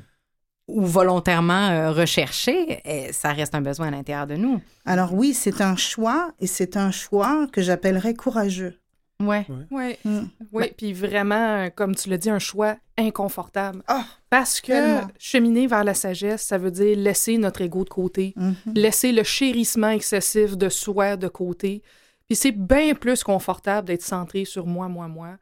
[0.67, 4.61] Ou volontairement euh, recherchée, eh, ça reste un besoin à l'intérieur de nous.
[4.85, 8.79] Alors oui, c'est un choix et c'est un choix que j'appellerais courageux.
[9.21, 9.45] Ouais.
[9.71, 10.21] Oui, Mm.
[10.51, 10.71] oui.
[10.75, 13.81] Puis vraiment, euh, comme tu l'as dit, un choix inconfortable.
[13.87, 15.07] Ah, Parce que Tellement.
[15.19, 18.55] cheminer vers la sagesse, ça veut dire laisser notre ego de côté, mhm.
[18.75, 21.83] laisser le chérissement excessif de soi de côté.
[22.27, 25.37] Puis c'est bien plus confortable d'être centré sur moi, moi, moi,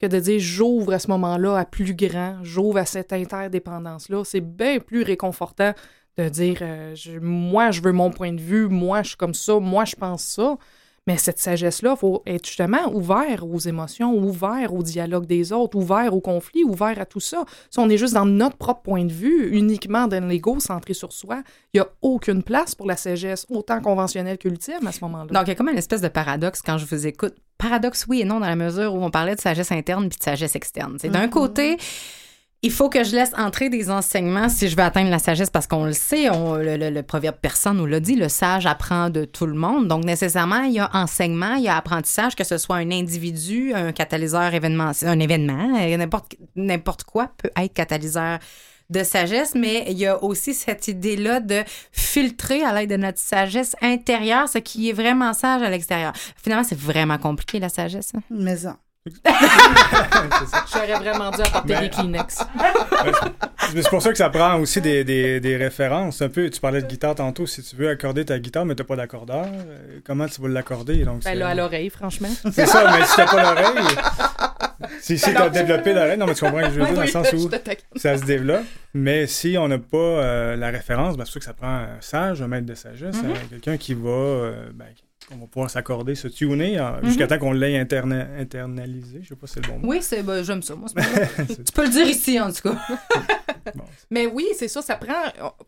[0.00, 4.22] que de dire j'ouvre à ce moment-là à plus grand, j'ouvre à cette interdépendance-là.
[4.24, 5.72] C'est bien plus réconfortant
[6.16, 9.58] de dire euh, moi, je veux mon point de vue, moi, je suis comme ça,
[9.58, 10.56] moi, je pense ça.
[11.06, 15.76] Mais cette sagesse-là, il faut être justement ouvert aux émotions, ouvert au dialogue des autres,
[15.78, 17.44] ouvert au conflit, ouvert à tout ça.
[17.70, 21.12] Si on est juste dans notre propre point de vue, uniquement dans l'ego, centré sur
[21.12, 21.42] soi,
[21.72, 25.32] il n'y a aucune place pour la sagesse, autant conventionnelle qu'ultime à ce moment-là.
[25.32, 27.34] Donc, il y a comme une espèce de paradoxe quand je vous écoute.
[27.56, 30.24] Paradoxe, oui et non, dans la mesure où on parlait de sagesse interne puis de
[30.24, 30.96] sagesse externe.
[31.00, 31.78] C'est d'un côté,
[32.66, 35.66] il faut que je laisse entrer des enseignements si je veux atteindre la sagesse, parce
[35.66, 39.08] qu'on le sait, on- le, le- le proverbe personne nous l'a dit, le sage apprend
[39.08, 39.88] de tout le monde.
[39.88, 43.72] Donc, nécessairement, il y a enseignement, il y a apprentissage, que ce soit un individu,
[43.74, 48.38] un catalyseur événement, un événement, euh, n'importe n'importe quoi peut être catalyseur
[48.88, 53.18] de sagesse, mais il y a aussi cette idée-là de filtrer à l'aide de notre
[53.18, 56.12] sagesse intérieure ce qui est vraiment sage à l'extérieur.
[56.42, 58.12] Finalement, c'est vraiment compliqué, la sagesse.
[58.16, 58.20] hein?
[58.30, 58.76] Mais ça.
[60.72, 62.38] J'aurais vraiment dû apporter Ben, des Kleenex.
[63.74, 66.22] Mais c'est pour ça que ça prend aussi des, des, des références.
[66.22, 67.46] Un peu, tu parlais de guitare tantôt.
[67.46, 70.48] Si tu veux accorder ta guitare, mais tu n'as pas d'accordeur, euh, comment tu vas
[70.48, 71.04] l'accorder?
[71.04, 72.28] Donc, Ben là, à l'oreille, franchement.
[72.52, 73.84] c'est ça, mais si t'as pas l'oreille,
[75.00, 77.00] si, si t'as développé l'oreille, non, mais tu comprends ce que je veux dire, dans
[77.02, 77.50] le sens où
[77.96, 78.64] ça se développe.
[78.94, 82.00] Mais si on n'a pas euh, la référence, ben, c'est sûr que ça prend un
[82.00, 83.30] sage, un maître de sagesse, Mm-hmm.
[83.30, 84.86] euh, quelqu'un qui va, euh, ben,
[85.32, 89.20] on va pouvoir s'accorder, se tuner euh, jusqu'à temps qu'on l'ait interna- internalisé.
[89.22, 89.88] Je sais pas si c'est le bon mot.
[89.88, 90.88] Oui, c'est, ben, j'aime ça, moi.
[91.48, 92.76] tu peux le dire ici, en tout cas.
[93.74, 95.24] Bon, Mais oui, c'est ça, ça prend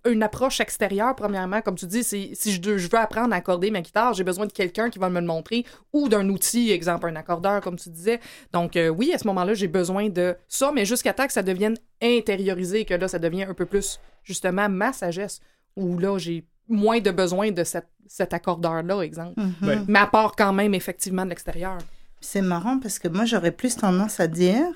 [0.08, 1.60] une approche extérieure, premièrement.
[1.62, 4.46] Comme tu dis, c'est- si je, je veux apprendre à accorder ma guitare, j'ai besoin
[4.46, 7.90] de quelqu'un qui va me le montrer ou d'un outil, exemple un accordeur, comme tu
[7.90, 8.20] disais.
[8.52, 11.42] Donc euh, oui, à ce moment-là, j'ai besoin de ça, mais jusqu'à temps que ça
[11.42, 15.40] devienne intériorisé, que là, ça devient un peu plus, justement, ma sagesse,
[15.74, 19.40] où là, j'ai moins de besoin de cette- cet accordeur-là, exemple.
[19.40, 19.54] Mhm.
[19.62, 21.78] Ben, Mais à part quand même, effectivement, de l'extérieur.
[22.20, 24.66] C'est marrant parce que moi, j'aurais plus tendance à dire,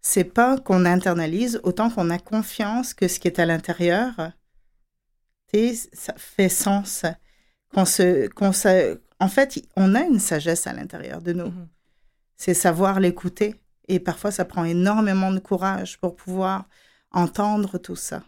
[0.00, 4.12] c'est pas qu'on internalise autant qu'on a confiance que ce qui est à l'intérieur,
[5.52, 7.04] tu sais, ça fait sens.
[7.74, 11.46] Qu'on se, qu'on se, en fait, on a une sagesse à l'intérieur de nous.
[11.46, 11.68] Mhm.
[12.36, 13.54] C'est savoir l'écouter.
[13.88, 16.68] Et parfois, ça prend énormément de courage pour pouvoir
[17.10, 18.22] entendre tout ça.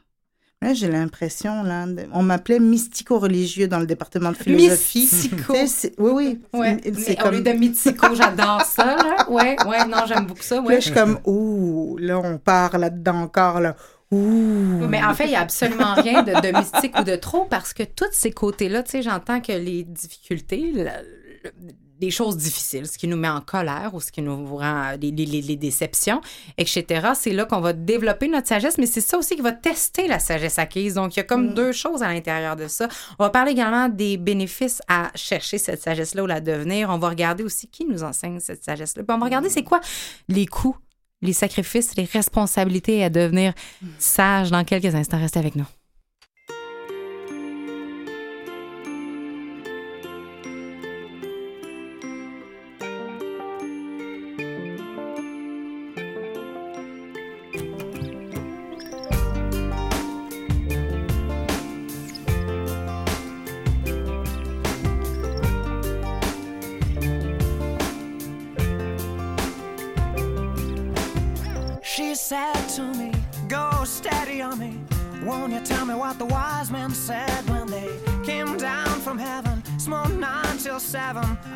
[0.75, 5.01] J'ai l'impression, là, on m'appelait mystico-religieux dans le département de philosophie.
[5.03, 5.55] Mystico.
[5.99, 6.41] Oui, oui.
[6.53, 7.35] Ouais, C'est- c'est au comme...
[7.37, 9.31] lieu de mythico, j'adore ça, là.
[9.31, 10.81] Ouais, ouais, non, j'aime beaucoup ça, Puis là, ouais.
[10.81, 13.77] je suis comme, ouh, là, on part là-dedans encore, là.
[14.11, 14.87] Ouh.
[14.89, 17.73] Mais en fait, il n'y a absolument rien de, de mystique ou de trop parce
[17.73, 21.51] que tous ces côtés-là, tu sais, j'entends que les difficultés, le-
[22.01, 25.11] les choses difficiles, ce qui nous met en colère ou ce qui nous rend les,
[25.11, 26.21] les- déceptions,
[26.57, 30.07] etc., c'est là qu'on va développer notre sagesse, mais c'est ça aussi qui va tester
[30.07, 30.95] la sagesse acquise.
[30.95, 32.89] Donc, il y a comme deux choses à l'intérieur de ça.
[33.19, 36.91] On va parler également des bénéfices à chercher cette sagesse-là ou la devenir.
[36.91, 39.03] On va regarder aussi qui nous enseigne cette sagesse-là.
[39.03, 39.81] Puis on va regarder c'est quoi
[40.29, 40.77] les coûts,
[41.23, 43.53] les sacrifices, les responsabilités à devenir
[43.99, 45.19] sage dans quelques instants.
[45.19, 45.67] Restez avec nous.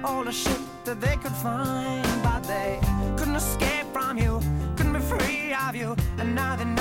[0.05, 2.05] All the shit that they could find.
[2.23, 2.79] But they
[3.17, 4.41] couldn't escape from you,
[4.77, 5.97] couldn't be free of you.
[6.19, 6.72] And now they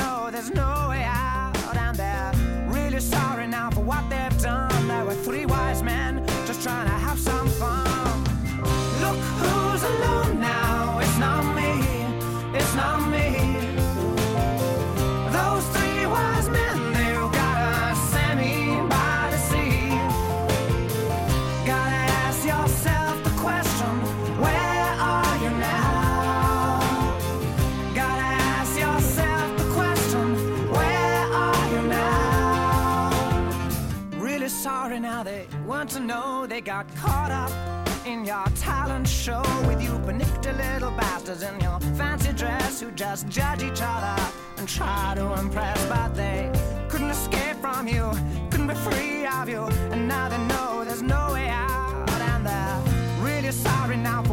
[38.06, 43.28] in your talent show with you panicked little bastards in your fancy dress who just
[43.28, 44.16] judge each other
[44.58, 46.52] and try to impress, but they
[46.90, 48.10] couldn't escape from you,
[48.50, 52.82] couldn't be free of you, and now they know there's no way out, and they're
[53.24, 54.24] really sorry now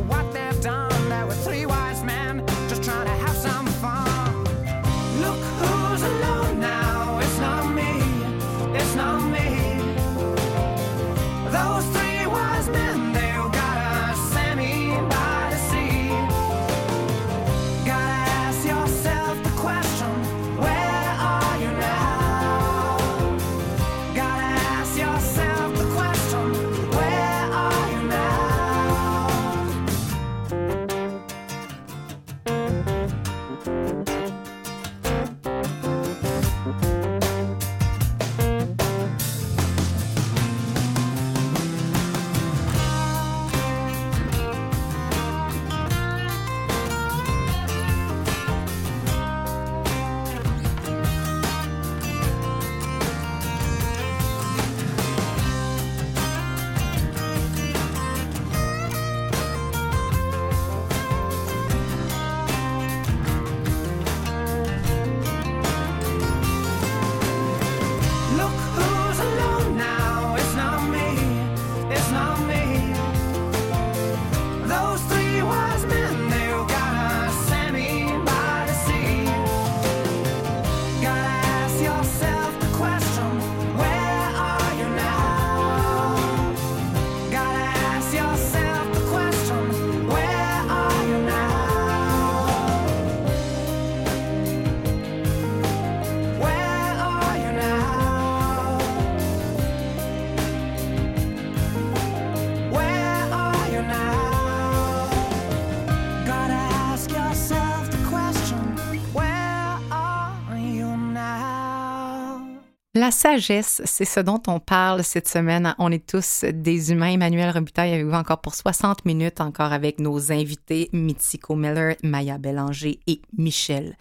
[113.08, 115.74] La sagesse, c'est ce dont on parle cette semaine.
[115.78, 117.12] On est tous des humains.
[117.12, 122.36] Emmanuel Robitaille avec vous encore pour 60 minutes, encore avec nos invités Mitiko Miller, Maya
[122.36, 123.96] Bélanger et Michel.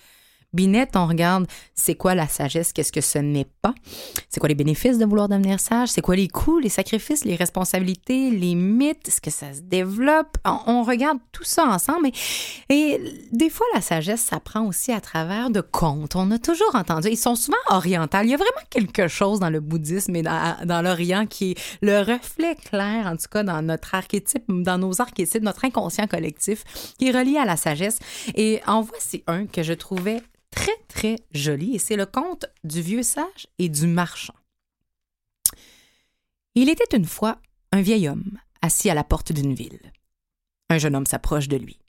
[0.54, 3.76] Binette, on regarde c'est quoi la sagesse, qu'est-ce que ce n'est pas,
[4.30, 7.36] c'est quoi les bénéfices de vouloir devenir sage, c'est quoi les coûts, les sacrifices, les
[7.36, 10.38] responsabilités, les mythes, est-ce que ça se développe?
[10.46, 12.08] On, regarde tout ça ensemble
[12.70, 13.02] et, et
[13.34, 16.16] des fois la sagesse s'apprend aussi à travers de contes.
[16.16, 18.20] On a toujours entendu, ils sont souvent orientaux.
[18.24, 21.58] Il y a vraiment quelque chose dans le bouddhisme et dans, dans l'Orient qui est
[21.82, 26.64] le reflet clair, en tout cas dans notre archétype, dans nos archétypes, notre inconscient collectif,
[26.98, 28.00] qui est relié à la sagesse.
[28.36, 30.22] Et en voici un que je trouvais
[30.58, 34.34] très, très joli, et c'est le conte du vieux sage et du marchand.
[36.56, 37.40] Il était une fois
[37.72, 39.94] un vieil homme assis à la porte d'une ville.
[40.72, 41.80] Un jeune homme s'approche de lui.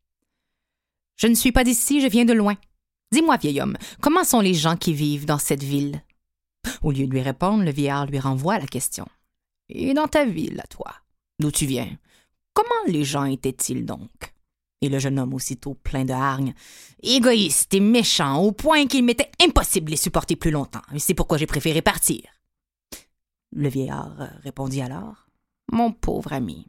[1.16, 2.56] Je ne suis pas d'ici, je viens de loin.
[3.10, 6.02] Dis-moi, vieil homme, comment sont les gens qui vivent dans cette ville?
[6.82, 9.08] Au lieu de lui répondre, le vieillard lui renvoie la question.
[9.70, 10.94] Et dans ta ville, à toi,
[11.38, 11.88] d'où tu viens,
[12.52, 14.34] comment les gens étaient-ils donc?
[14.80, 16.54] Et le jeune homme, aussitôt plein de hargne.
[17.02, 20.82] Égoïste et méchant, au point qu'il m'était impossible de les supporter plus longtemps.
[20.98, 22.22] C'est pourquoi j'ai préféré partir.
[23.50, 25.26] Le vieillard euh, répondit alors.
[25.72, 26.66] Mon pauvre ami,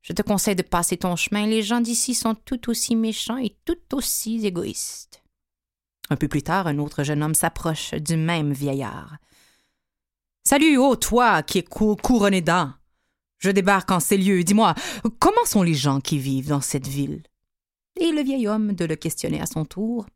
[0.00, 1.46] je te conseille de passer ton chemin.
[1.46, 5.22] Les gens d'ici sont tout aussi méchants et tout aussi égoïstes.
[6.10, 9.16] Un peu plus tard, un autre jeune homme s'approche du même vieillard.
[10.44, 12.72] Salut, ô toi qui es cou- couronné d'an.
[13.38, 14.42] Je débarque en ces lieux.
[14.42, 14.74] Dis-moi,
[15.18, 17.22] comment sont les gens qui vivent dans cette ville?
[18.00, 20.06] Et le vieil homme de le questionner à son tour.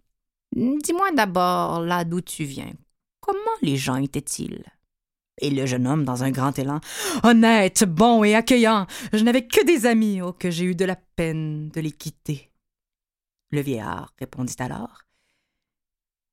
[0.53, 2.73] Dis-moi d'abord là d'où tu viens.
[3.21, 4.65] Comment les gens étaient-ils?
[5.41, 6.81] Et le jeune homme, dans un grand élan.
[7.23, 8.87] Honnête, bon et accueillant.
[9.12, 12.51] Je n'avais que des amis, oh, que j'ai eu de la peine de les quitter.
[13.51, 15.03] Le vieillard répondit alors.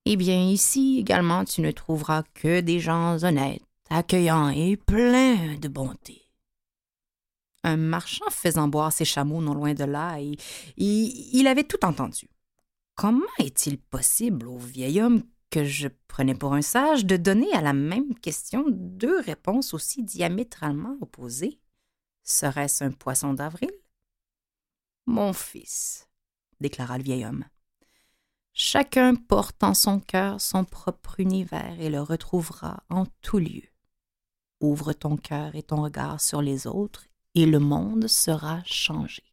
[0.05, 5.67] Eh bien, ici également, tu ne trouveras que des gens honnêtes, accueillants et pleins de
[5.67, 6.22] bonté.
[7.63, 10.35] Un marchand faisant boire ses chameaux non loin de là, et,
[10.77, 12.27] il- il avait tout entendu.
[12.95, 17.61] Comment est-il possible au vieil homme que je prenais pour un sage de donner à
[17.61, 21.59] la même question deux réponses aussi diamétralement opposées?
[22.23, 23.71] Serait-ce un poisson d'avril?
[25.05, 26.07] Mon fils,
[26.59, 27.45] déclara le vieil homme,
[28.53, 33.63] chacun porte en son cœur son propre univers et le retrouvera en tout lieu.
[34.59, 39.23] Ouvre ton cœur et ton regard sur les autres, et le monde sera changé.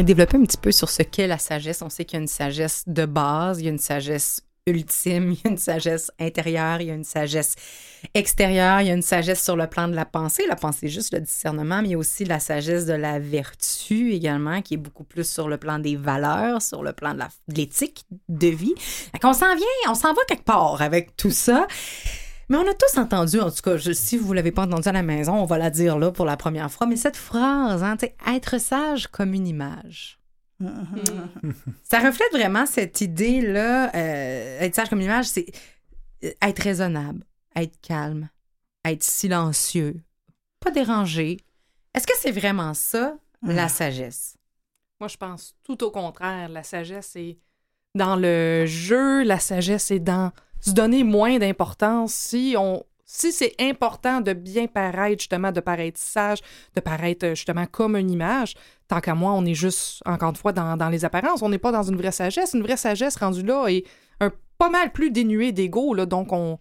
[0.00, 1.82] A développé un petit peu sur ce qu'est la sagesse.
[1.82, 5.32] On sait qu'il y a une sagesse de base, il y a une sagesse ultime,
[5.32, 7.56] il y a une sagesse intérieure, il y a une sagesse
[8.14, 10.46] extérieure, il y a une sagesse sur le plan de la pensée.
[10.48, 14.12] La pensée, juste le discernement, mais il y a aussi la sagesse de la vertu
[14.12, 17.22] également, qui est beaucoup plus sur le plan des valeurs, sur le plan de
[17.54, 18.74] l'éthique de vie.
[18.78, 21.66] Fait qu'on s'en vient, on s'en va quelque part avec tout ça.
[22.50, 24.92] Mais on a tous entendu, en tout cas, je- si vous l'avez pas entendu à
[24.92, 27.96] la maison, on va la dire là pour la première fois, mais cette phrase, hein,
[28.26, 30.18] être sage comme une image.
[31.84, 35.46] Ça reflète vraiment cette idée-là, euh, être sage comme une image, c'est
[36.24, 37.24] euh, être raisonnable,
[37.56, 38.28] être calme,
[38.84, 39.96] être silencieux,
[40.60, 41.38] pas dérangé.
[41.94, 44.36] Est-ce que c'est vraiment ça, la sagesse?
[45.00, 46.48] Moi, je pense tout au contraire.
[46.50, 47.38] La sagesse est
[47.94, 50.30] dans le jeu, la sagesse est dans
[50.60, 52.12] se donner moins d'importance.
[52.12, 56.38] Si on Si c'est important de bien paraître, justement, de paraître sage,
[56.76, 58.54] de paraître euh, justement comme une image,
[58.86, 61.42] tant qu'à moi, on est juste, encore une fois, dans, dans les apparences.
[61.42, 62.54] On n'est pas dans une vraie sagesse.
[62.54, 63.84] Une vraie sagesse rendue là est
[64.20, 65.96] un, pas mal plus dénuée d'ego.
[66.06, 66.58] Donc, on,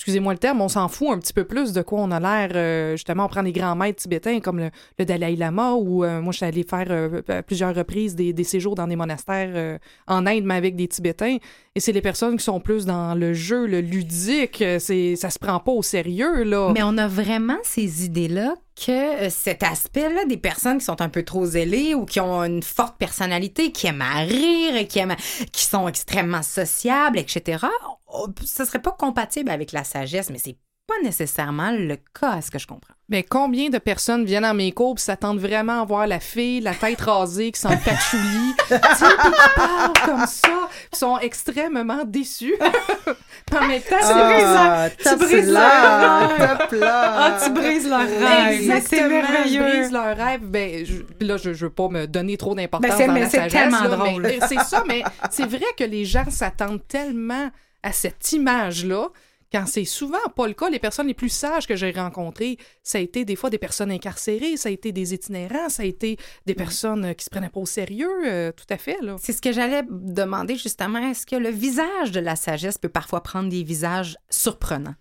[0.00, 2.52] excusez-moi le terme, on s'en fout un petit peu plus de quoi on a l'air.
[2.54, 6.32] euh, justement, on prend des grands maîtres tibétains comme le, Dalai Lama, ou euh, moi,
[6.32, 10.26] je suis allée faire euh, à plusieurs reprises des, séjours dans des monastères euh, en
[10.26, 11.36] Inde, mais avec des Tibétains.
[11.74, 14.62] Et c'est les personnes qui sont plus dans le jeu, le ludique.
[14.62, 16.72] euh, C'est, ça se prend pas au sérieux, là.
[16.74, 21.22] Mais on a vraiment ces idées-là que cet aspect-là des personnes qui sont un peu
[21.22, 25.16] trop zélées ou qui ont une forte personnalité, qui aiment à rire, qui, aiment,
[25.52, 27.66] qui sont extrêmement sociables, etc.,
[28.12, 30.56] oh, ça serait pas compatible avec la sagesse, mais c'est
[30.86, 32.94] pas nécessairement le cas, à ce que je comprends.
[33.08, 36.60] Mais combien de personnes viennent en mes cours pis s'attendent vraiment à voir la fille,
[36.60, 42.54] la tête rasée, qui sent le patchouli, tu sais, comme ça, pis sont extrêmement déçus.
[43.46, 47.14] Puis en même temps, c'est Ah, tu brises là, leur- là.
[47.18, 48.60] Ah, tu brises leur rêve.
[48.60, 49.62] Exactement, C'est merveilleux.
[49.62, 50.40] je brise leur rêve.
[50.42, 53.20] Ben, je- là, je, je veux pas me donner trop d'importance Ben, c'est- dans mais
[53.20, 54.28] la c'est sagesse, tellement là, drôle.
[54.48, 57.50] C'est ça, mais c'est vrai que les gens s'attendent tellement
[57.82, 59.08] à cette image-là
[59.52, 60.70] quand c'est souvent pas le cas.
[60.70, 63.90] Les personnes les plus sages que j'ai rencontrées, ça a été des fois des personnes
[63.90, 66.16] incarcérées, ça a été des itinérants, ça a été
[66.46, 69.16] des personnes euh, qui se prenaient pas au sérieux, euh, tout à fait, là.
[69.20, 71.00] C'est ce que j'allais demander justement.
[71.10, 74.94] Est-ce que le visage de la sagesse peut parfois prendre des visages surprenants?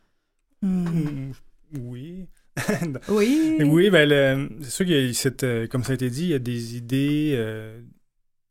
[0.62, 1.32] Hmm,
[1.80, 2.28] Oui.
[3.08, 3.58] Oui.
[3.62, 6.30] Oui, ben, c'est sûr qu'il y a cette, euh, comme ça a été dit, il
[6.30, 7.80] y a des idées euh,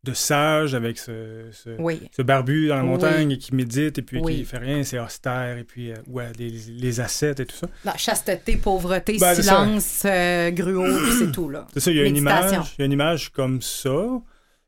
[0.08, 2.00] de sages avec ce, ce, Oui.
[2.16, 2.88] ce barbu dans la Oui.
[2.88, 4.36] montagne et qui médite et puis Oui.
[4.38, 7.68] qui fait rien, c'est austère et puis euh, ouais, les, les ascètes et tout ça.
[7.84, 10.86] La chasteté, pauvreté, Ben, silence, euh, gruau,
[11.18, 11.66] c'est tout, là.
[11.74, 14.06] C'est ça, il y a une image, il y a une image comme ça,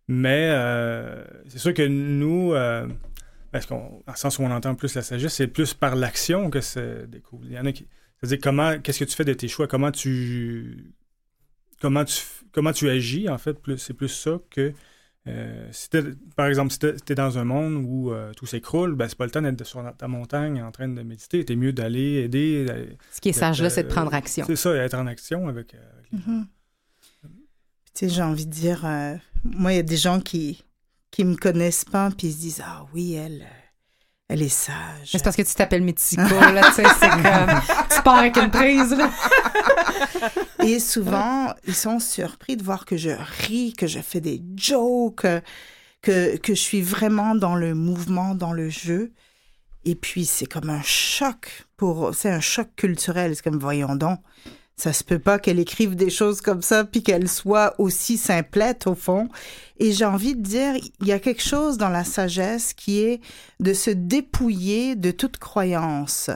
[0.09, 2.87] mais euh, c'est sûr que nous, euh,
[3.53, 6.51] parce qu'on, dans le sens où on entend plus la sagesse, c'est plus par l'action
[6.51, 7.45] que se découvre.
[7.47, 7.87] Il y en a qui,
[8.21, 10.93] c'est-à-dire comment, qu'est-ce que tu fais de tes choix, comment tu,
[11.81, 12.23] comment tu,
[12.53, 14.73] comment tu agis en fait, plus, c'est plus ça que
[15.29, 16.03] euh, si t'es-
[16.35, 19.27] par exemple, si tu es dans un monde où euh, tout s'écroule, ben, c'est pas
[19.27, 21.45] le temps d'être sur ta montagne en train de méditer.
[21.45, 22.67] T'es mieux d'aller aider.
[23.13, 24.45] Ce qui est sage, là, c'est de euh, prendre action.
[24.47, 26.19] C'est ça, être en action avec, avec les.
[26.19, 26.47] Mhm.
[27.23, 27.29] Tu
[27.95, 30.65] sais, j'ai envie de dire, euh, moi, il y a des gens qui
[31.11, 33.45] qui me connaissent pas, puis ils se disent, ah oui, elle,
[34.31, 34.75] elle est sage.
[35.07, 37.61] C'est parce que tu t'appelles Mythico, là, tu sais, c'est comme...
[37.93, 39.11] Tu pars avec une prise, là.
[40.65, 45.27] Et souvent, ils sont surpris de voir que je ris, que je fais des jokes,
[46.01, 49.11] que, que je suis vraiment dans le mouvement, dans le jeu.
[49.85, 53.35] Et puis, c'est comme un choc pour, c'est un choc culturel.
[53.35, 54.21] C'est comme, voyons donc,
[54.81, 58.87] ça se peut pas qu'elle écrive des choses comme ça, puis qu'elle soit aussi simplette
[58.87, 59.29] au fond.
[59.79, 63.21] Et j'ai envie de dire, il y a quelque chose dans la sagesse qui est
[63.61, 66.31] de se dépouiller de toute croyance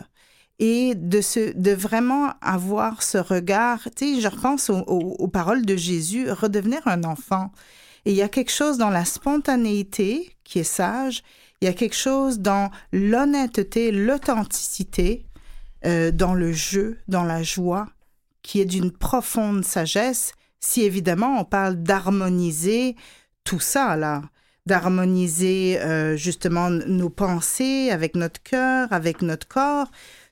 [0.58, 3.80] et de se de vraiment avoir ce regard.
[3.96, 7.50] Tu sais je repense aux, paroles de Jésus redevenir un enfant
[8.04, 11.22] et il y a quelque chose dans la spontanéité qui est sage.
[11.62, 15.24] Il y a quelque chose dans l'honnêteté l'authenticité
[15.86, 17.88] euh, dans le jeu dans la joie
[18.44, 22.94] qui est d'une profonde sagesse si évidemment on parle d'harmoniser
[23.42, 24.22] tout ça là.
[24.66, 29.90] D'harmoniser euh, justement nos pensées avec notre cœur avec notre corps.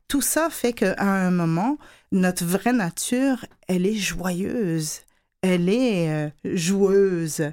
[0.09, 1.79] Tout ça fait qu'à un moment,
[2.13, 5.01] notre vraie nature, elle est joyeuse,
[5.43, 7.51] elle est euh, joueuse,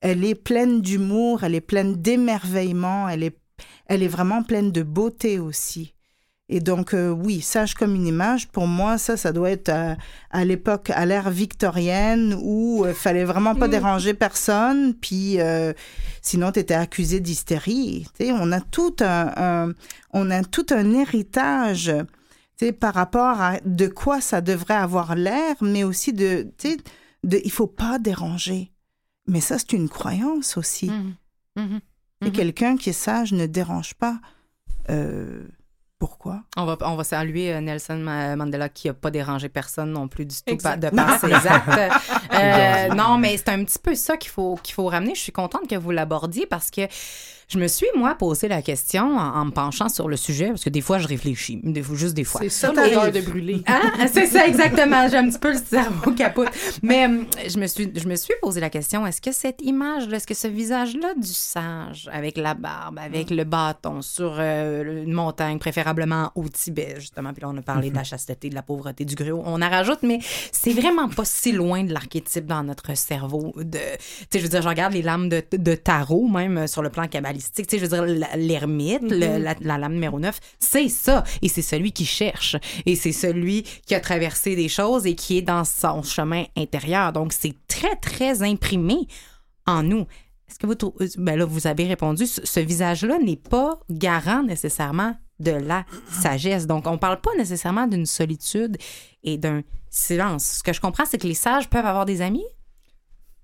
[0.00, 3.38] elle est pleine d'humour, elle est pleine d'émerveillement, elle est,
[3.86, 5.93] elle est vraiment pleine de beauté aussi.
[6.50, 9.96] Et donc, euh, oui, sage comme une image, pour moi, ça, ça doit être à,
[10.30, 15.72] à l'époque, à l'ère victorienne, où il fallait vraiment pas déranger personne, puis euh,
[16.20, 18.06] sinon, tu étais accusé d'hystérie.
[18.20, 19.72] On a tout un, un-
[20.12, 21.90] on a tout un héritage,
[22.80, 26.46] par rapport à de quoi ça devrait avoir l'air, mais aussi de,
[27.24, 28.70] de, il faut pas déranger.
[29.26, 30.90] Mais ça, c'est une croyance aussi.
[31.56, 32.32] Et Mhm.
[32.32, 34.18] quelqu'un qui est sage ne dérange pas.
[34.90, 35.46] Euh,
[35.98, 36.42] pourquoi?
[36.56, 40.06] On va, on va saluer euh, Nelson Ma- Mandela qui n'a pas dérangé personne non
[40.08, 41.94] plus du tout pa- de par ses actes.
[42.34, 45.14] Euh, non, mais c'est un petit peu ça qu'il faut, qu'il faut ramener.
[45.14, 46.80] Je suis contente que vous l'abordiez parce que
[47.48, 50.64] je me suis, moi, posé la question en, en me penchant sur le sujet parce
[50.64, 52.40] que des fois, je réfléchis, des fois, juste des fois.
[52.42, 53.62] C'est ça l'odeur de brûler.
[53.74, 54.06] Hein?
[54.12, 55.08] C'est ça, exactement.
[55.08, 56.48] J'ai un petit peu le cerveau capote.
[56.82, 60.16] Mais hum, je me suis, je me suis posé la question est-ce que cette image-là,
[60.16, 65.12] est-ce que ce visage-là du sage, avec la barbe, avec le bâton sur euh, une
[65.12, 68.62] montagne, préférablement au Tibet, justement, puis là, on a parlé de la chasteté, de la
[68.62, 70.18] pauvreté, du gruau, on en rajoute, mais
[70.52, 73.52] c'est vraiment pas si loin de l'archétype dans notre cerveau.
[73.56, 73.78] De, tu
[74.30, 76.90] sais, je veux dire, je regarde les lames de, de tarot, même euh, sur le
[76.90, 80.88] plan cabalistique, Tu sais, je veux dire, l'ermite, le- la, la lame numéro 9, c'est
[80.88, 81.24] ça.
[81.42, 82.56] Et c'est celui qui cherche.
[82.86, 87.12] Et c'est celui qui a traversé des choses et qui est dans son chemin intérieur.
[87.12, 89.06] Donc, c'est très, très imprimé
[89.66, 90.06] en nous.
[90.48, 91.08] Est-ce que vous trouvez.
[91.16, 96.66] Ben là, vous avez répondu, ce, ce visage-là n'est pas garant nécessairement de la sagesse.
[96.66, 98.76] Donc, on parle pas nécessairement d'une solitude
[99.24, 100.58] et d'un silence.
[100.58, 102.44] Ce que je comprends, c'est que les sages peuvent avoir des amis?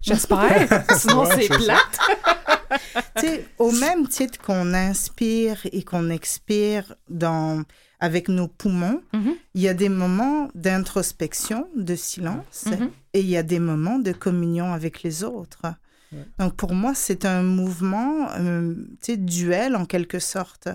[0.00, 0.84] J'espère.
[0.98, 1.98] Sinon, Ouais, c'est plate.
[3.16, 7.64] Tu sais, au même titre qu'on inspire et qu'on expire dans,
[7.98, 9.34] avec nos poumons, Mhm.
[9.54, 12.90] il y a des moments d'introspection, de silence, Mhm.
[13.14, 15.62] et il y a des moments de communion avec les autres.
[16.38, 20.68] Donc pour moi, c'est un mouvement, euh, tu sais, duel en quelque sorte.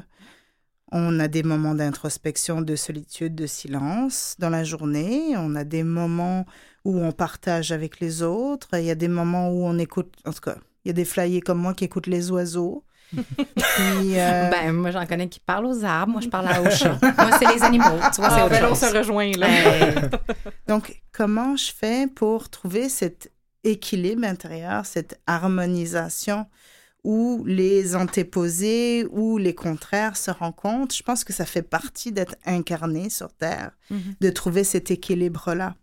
[0.91, 5.35] On a des moments d'introspection, de solitude, de silence dans la journée.
[5.37, 6.45] On a des moments
[6.85, 8.69] où on partage avec les autres.
[8.73, 11.03] Il y a des moments où on écoute, en tout cas, il y a des
[11.05, 12.83] flyers comme moi qui écoutent les oiseaux.
[13.11, 16.13] Puis, euh, Ben, moi, j'en connais qui parlent aux arbres.
[16.13, 16.97] Moi, je parle aux chats.
[17.17, 17.85] moi, c'est les animaux.
[18.13, 19.47] Tu vois, c'est Ah, ben on se rejoint, là.
[19.47, 20.09] Ben,
[20.67, 23.31] Donc, comment je fais pour trouver cet
[23.63, 26.45] équilibre intérieur, cette harmonisation
[27.03, 30.93] où les antéposés ou les contraires se rencontrent?
[30.95, 34.15] Je pense que ça fait partie d'être incarné sur Terre, Mhm.
[34.19, 35.75] de trouver cet équilibre-là.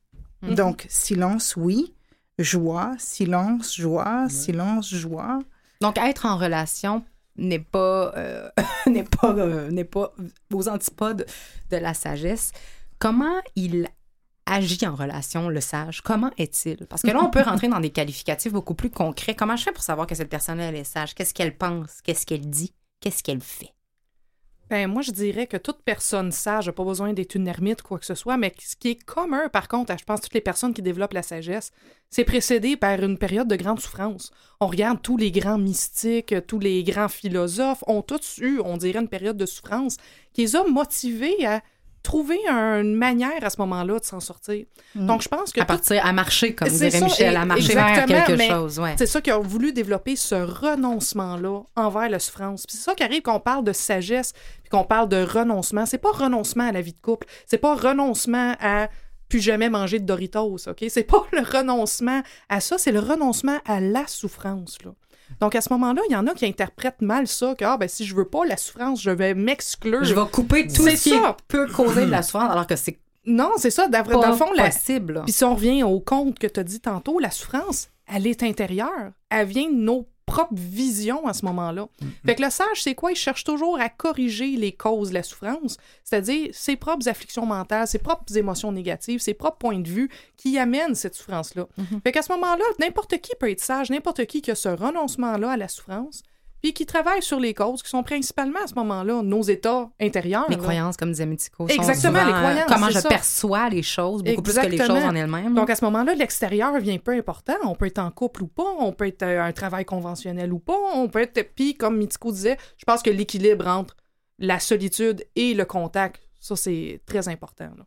[0.43, 0.55] Mhm.
[0.55, 1.95] Donc, silence, oui.
[2.39, 5.39] Joie, silence, joie, silence, joie.
[5.81, 7.05] Donc, être en relation
[7.37, 8.49] n'est pas, euh,
[8.87, 10.15] n'est pas, euh, n'est pas
[10.53, 11.27] aux antipodes
[11.71, 12.53] de la sagesse.
[12.99, 13.89] Comment il
[14.47, 16.01] agit en relation, le sage?
[16.01, 16.87] Comment est-il?
[16.87, 19.35] Parce que là, on peut rentrer dans des qualificatifs beaucoup plus concrets.
[19.35, 21.15] Comment je fais pour savoir que cette personne-là, elle est sage?
[21.15, 22.01] Qu'est-ce qu'elle pense?
[22.03, 22.73] Qu'est-ce qu'elle dit?
[23.01, 23.73] Qu'est-ce qu'elle fait?
[24.71, 27.99] Ben, moi, je dirais que toute personne sage n'a pas besoin d'être une ermite, quoi
[27.99, 30.73] que ce soit, mais ce qui est commun, par contre, je pense, toutes les personnes
[30.73, 31.73] qui développent la sagesse,
[32.09, 34.33] c'est précédé par une période de grande souffrance.
[34.61, 39.01] On regarde tous les grands mystiques, tous les grands philosophes ont tous eu, on dirait,
[39.01, 39.99] une période de souffrance
[40.33, 41.61] qui les a motivés à
[42.03, 44.65] trouver une manière à ce moment-là de s'en sortir.
[44.95, 48.07] Donc, je pense que À partir, à marcher, comme dirait ça, Michel, à marcher vers
[48.07, 48.79] quelque chose.
[48.79, 48.95] Ouais.
[48.99, 52.67] c'est ça qui a voulu développer ce renoncement-là envers la souffrance.
[52.67, 54.33] Puis c'est ça qui arrive quand on parle de sagesse,
[54.63, 55.87] puis qu'on parle de renoncement.
[55.87, 58.89] C'est pas renoncement à la vie de couple, c'est pas renoncement à
[59.29, 60.85] plus jamais manger de Doritos, OK?
[60.89, 64.91] C'est pas le renoncement à ça, c'est le renoncement à la souffrance, là.
[65.43, 67.89] Donc, à ce moment-là, il y en a qui interprètent mal ça, que ah, ben,
[67.89, 70.05] si je veux pas la souffrance, je vais m'exclure.
[70.05, 71.37] Je vais couper tout ce qui ça.
[71.49, 73.89] peut causer de la souffrance, alors que c'est Non, c'est ça.
[73.89, 75.15] Dans, pas le fond, la, possible.
[75.15, 75.23] là.
[75.23, 78.45] Puis si on revient au conte que tu as dit tantôt, la souffrance, elle est
[78.45, 79.11] intérieure.
[79.31, 81.89] Elle vient de nos propres visions à ce moment-là.
[82.25, 83.13] Fait que le sage, c'est quoi?
[83.13, 87.87] Il cherche toujours à corriger les causes de la souffrance, c'est-à-dire ses propres afflictions mentales,
[87.87, 90.09] ses propres émotions négatives, ses propres points de vue
[90.39, 91.67] qui amènent cette souffrance-là.
[92.03, 95.51] Fait qu'à ce moment-là, n'importe qui peut être sage, n'importe qui qui a ce renoncement-là
[95.51, 96.23] à la souffrance,
[96.63, 100.47] puis qui travaille sur les causes qui sont principalement à ce moment-là nos états intérieurs.
[100.49, 100.63] Les là.
[100.63, 101.69] croyances, comme disait Mitiko.
[101.69, 103.09] sont Exactement, souvent, les croyances, Comment je ça.
[103.09, 105.55] perçois les choses, beaucoup plus que les choses en elles-mêmes.
[105.55, 107.55] Donc, à ce moment-là, l'extérieur vient peu important.
[107.65, 110.61] On peut être en couple ou pas, on peut être euh, un travail conventionnel ou
[110.61, 111.43] pas, on peut être.
[111.55, 113.97] Puis, comme Mitiko disait, je pense que l'équilibre entre
[114.39, 117.71] la solitude et le contact, ça, c'est très important.
[117.77, 117.85] là.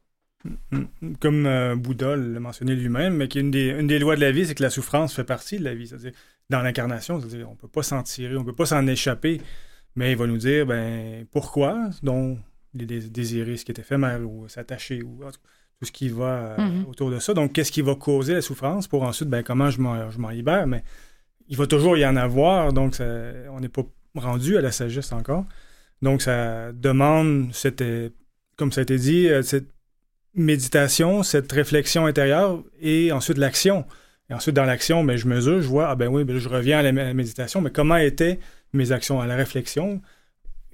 [1.19, 4.45] Comme euh, Bouddha l'a mentionné lui-même, mais qu'une des, une des lois de la vie,
[4.45, 5.91] c'est que la souffrance fait partie de la vie.
[6.49, 9.41] Dans l'incarnation, c'est-à-dire, on peut pas s'en tirer, on peut pas s'en échapper,
[9.95, 12.37] mais il va nous dire, ben, pourquoi, dont
[12.73, 15.21] les dés- désirer ce qui est éphémère ou s'attacher ou
[15.79, 16.85] tout ce qui va euh, Mhm.
[16.87, 17.33] autour de ça.
[17.33, 20.29] Donc, qu'est-ce qui va causer la souffrance pour ensuite, ben, comment je m'en, je m'en
[20.29, 20.83] libère, mais
[21.47, 23.21] il va toujours y en avoir, donc ça-
[23.51, 23.83] on n'est pas
[24.15, 25.45] rendu à la sagesse encore.
[26.01, 28.09] Donc, ça demande cette, euh,
[28.57, 29.67] comme ça a été dit, euh, cette
[30.33, 33.85] méditation, cette réflexion intérieure et ensuite l'action.
[34.29, 36.79] Et ensuite, dans l'action, ben, je mesure, je vois, ah ben oui, ben, je reviens
[36.79, 38.39] à la, mé- méditation, mais comment étaient
[38.73, 39.21] mes actions?
[39.21, 40.01] À la réflexion?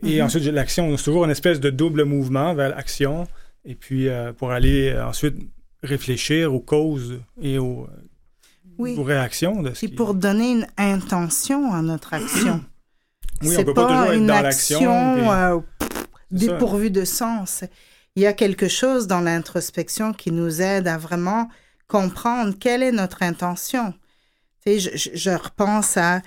[0.03, 0.25] Et Mhm.
[0.25, 0.95] ensuite, l'action.
[0.97, 3.27] C'est toujours une espèce de double mouvement vers l'action.
[3.65, 5.35] Et puis, euh, pour aller euh, ensuite
[5.83, 7.87] réfléchir aux causes et aux,
[8.77, 8.95] Oui.
[8.97, 9.89] aux réactions de ce qui...
[9.89, 12.63] pour donner une intention à notre action.
[13.43, 15.59] Oui, on peut pas toujours être une dans action l'action, euh,
[16.31, 17.63] dépourvue de sens.
[18.15, 21.49] Il y a quelque chose dans l'introspection qui nous aide à vraiment
[21.91, 23.93] comprendre quelle est notre intention.
[24.65, 26.21] Tu sais, je, repense à...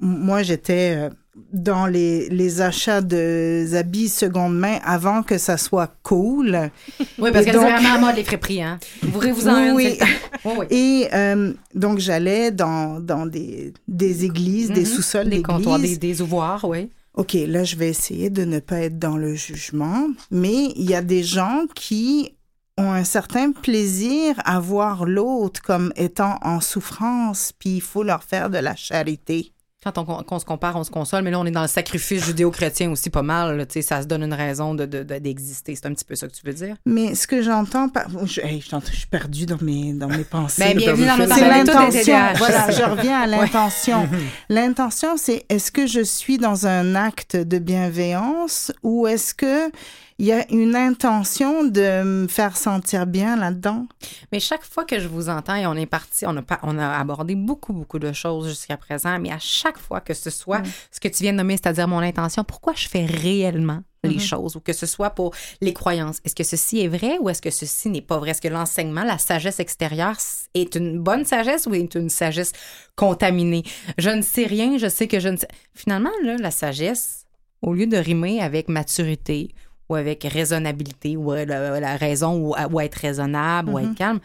[0.00, 1.10] Moi, j'étais euh,
[1.52, 6.70] dans les, les achats de habits seconde main avant que ça soit cool.
[7.18, 8.78] Oui, parce que c'est vraiment à mode les friperies, hein.
[9.02, 10.08] Vous vous en Oui, oui.
[10.44, 10.66] oui, oui.
[10.70, 14.86] Et euh, donc, j'allais dans, dans des, des églises, des Mhm.
[14.86, 16.90] sous-sols Des comptoirs, des, des ouvroirs, oui.
[17.14, 20.94] OK, là, je vais essayer de ne pas être dans le jugement, mais il y
[20.94, 22.32] a des gens qui
[22.78, 28.22] ont un certain plaisir à voir l'autre comme étant en souffrance, puis il faut leur
[28.22, 29.52] faire de la charité.
[29.82, 29.98] Quand
[30.32, 33.08] on, se compare, on se console, mais là, on est dans le sacrifice judéo-chrétien aussi
[33.08, 33.56] pas mal.
[33.56, 35.76] là, tu sais, ça se donne une raison de, de- de- d'exister.
[35.76, 36.74] C'est un petit peu ça que tu veux dire?
[36.86, 38.08] Mais ce que j'entends par...
[38.26, 40.60] Je, hey, je, suis perdue dans mes, dans mes pensées.
[40.60, 42.18] Ben, bienvenue dans C'est l'intention.
[42.36, 44.08] Voilà, je reviens à l'intention.
[44.48, 49.70] L'intention, c'est est-ce que je suis dans un acte de bienveillance ou est-ce que
[50.18, 53.86] il y a une intention de me faire sentir bien là-dedans?
[54.32, 56.78] Mais chaque fois que je vous entends et on est parti, on a, pas, on
[56.78, 60.62] a abordé beaucoup, beaucoup de choses jusqu'à présent, mais à chaque fois que ce soit
[60.90, 64.56] ce que tu viens de nommer, c'est-à-dire mon intention, pourquoi je fais réellement les choses?
[64.56, 66.20] Ou que ce soit pour les croyances.
[66.24, 68.30] Est-ce que ceci est vrai ou est-ce que ceci n'est pas vrai?
[68.30, 70.16] Est-ce que l'enseignement, la sagesse extérieure
[70.54, 72.52] est une bonne sagesse ou est une sagesse
[72.94, 73.64] contaminée?
[73.98, 75.48] Je ne sais rien, je sais que je ne sais.
[75.74, 77.24] Finalement, là, la sagesse,
[77.62, 79.54] au lieu de rimer avec maturité
[79.88, 84.20] ou avec raisonnabilité ou euh, la, la raison ou, ou être raisonnable ou être calme,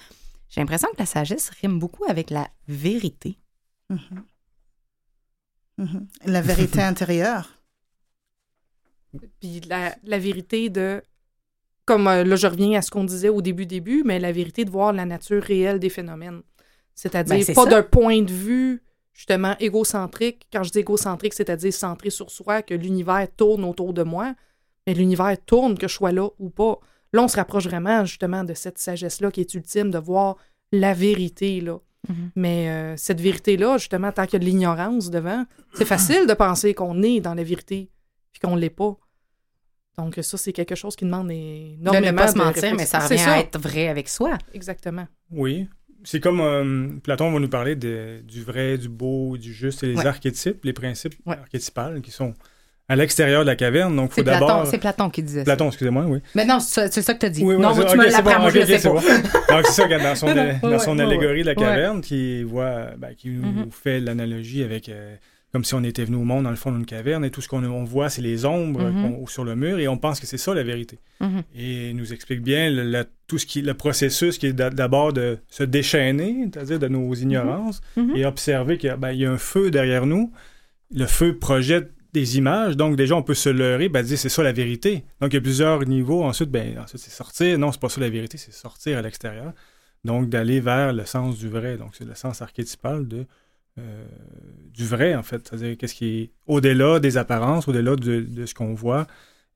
[0.50, 3.38] j'ai l'impression que la sagesse rime beaucoup avec la vérité.
[3.90, 4.24] Mhm.
[6.26, 7.62] La vérité intérieure.
[9.40, 11.02] Puis la, la vérité de.
[11.86, 14.66] Comme euh, là, je reviens à ce qu'on disait au début, début, mais la vérité
[14.66, 16.42] de voir la nature réelle des phénomènes.
[16.94, 18.84] C'est-à-dire Ben, pas d'un point de vue
[19.14, 20.48] justement égocentrique.
[20.54, 24.36] Quand je dis égocentrique, c'est-à-dire centré sur soi, que l'univers tourne autour de moi,
[24.88, 26.80] mais l'univers tourne, que je sois là ou pas.
[27.14, 30.38] Là, on se rapproche vraiment justement de cette sagesse-là qui est ultime, de voir
[30.72, 31.80] la vérité, là.
[32.10, 32.32] Mhm.
[32.36, 36.34] Mais euh, cette vérité-là, justement, tant qu'il y a de l'ignorance devant, c'est facile de
[36.34, 37.90] penser qu'on est dans la vérité
[38.32, 38.98] puis qu'on l'est pas.
[39.98, 43.02] Donc ça, c'est quelque chose qui demande De énormément ne pas se mentir, mais ça
[43.02, 44.38] C'est revient à être vrai avec soi.
[44.54, 45.06] Exactement.
[45.30, 45.68] Oui.
[46.04, 49.88] C'est comme euh, Platon va nous parler de- du vrai, du beau, du juste et
[49.88, 50.06] les Ouais.
[50.08, 51.38] archétypes, les principes Ouais.
[51.38, 52.34] archétypales qui sont
[52.92, 53.96] à l'extérieur de la caverne.
[53.96, 54.68] Donc, faut C'est Platon, d'abord.
[54.68, 56.20] c'est Platon qui disait Platon, excusez-moi, oui.
[56.20, 56.26] ça.
[56.36, 57.44] Mais non, c'est ça que tu as dit.
[57.44, 58.90] Oui, oui, non, tu ok, me l'apprends, bon, moi, je sais pas.
[58.90, 59.00] bon.
[59.56, 61.56] Donc, c'est ça, dans son, Non, non, dans son ouais, allégorie de la ouais.
[61.58, 63.72] caverne, qui voit, ben, qui nous Mhm.
[63.72, 65.16] fait l'analogie avec, euh,
[65.54, 67.48] comme si on était venu au monde dans le fond d'une caverne et tout ce
[67.48, 69.16] qu'on on voit, c'est les ombres Mhm.
[69.20, 71.00] qu'on- sur le mur et on pense que c'est ça la vérité.
[71.22, 71.42] Mhm.
[71.56, 74.70] Et il nous explique bien le, le- tout ce qui, le processus qui est d'a-
[74.70, 77.80] d'abord de se déchaîner, c'est-à-dire de nos ignorances,
[78.16, 80.32] et observer qu'il ben, y a un feu derrière nous.
[80.94, 84.44] Le feu projette des images, donc déjà on peut se leurrer, ben, dire c'est ça
[84.44, 85.04] la vérité.
[85.20, 86.24] Donc il y a plusieurs niveaux.
[86.24, 87.58] Ensuite, ben, ensuite c'est sortir.
[87.58, 89.54] Non, c'est pas ça la vérité, c'est sortir à l'extérieur.
[90.04, 91.78] Donc d'aller vers le sens du vrai.
[91.78, 93.26] Donc c'est le sens archétypal de,
[93.80, 94.06] euh,
[94.74, 95.48] du vrai, en fait.
[95.48, 99.08] C'est-à-dire qu'est-ce qui est au-delà des apparences, au-delà de, ce qu'on voit.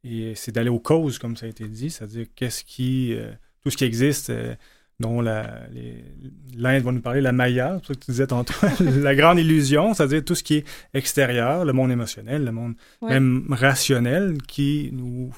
[0.04, 3.32] Et c'est d'aller aux causes, comme ça a été dit, c'est-à-dire qu'est-ce qui, euh,
[3.64, 4.56] tout ce qui existe, euh,
[5.00, 8.54] dont l'Inde va nous parler, la Maya, c'est ça que tu disais tantôt,
[9.02, 13.10] la grande illusion, c'est-à-dire tout ce qui est extérieur, le monde émotionnel, le monde Ouais.
[13.12, 15.34] même rationnel, qui nous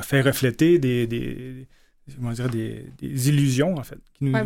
[0.00, 1.66] fait refléter des, des,
[2.50, 3.98] des, des illusions, en fait.
[4.14, 4.44] qui nous- Ouais,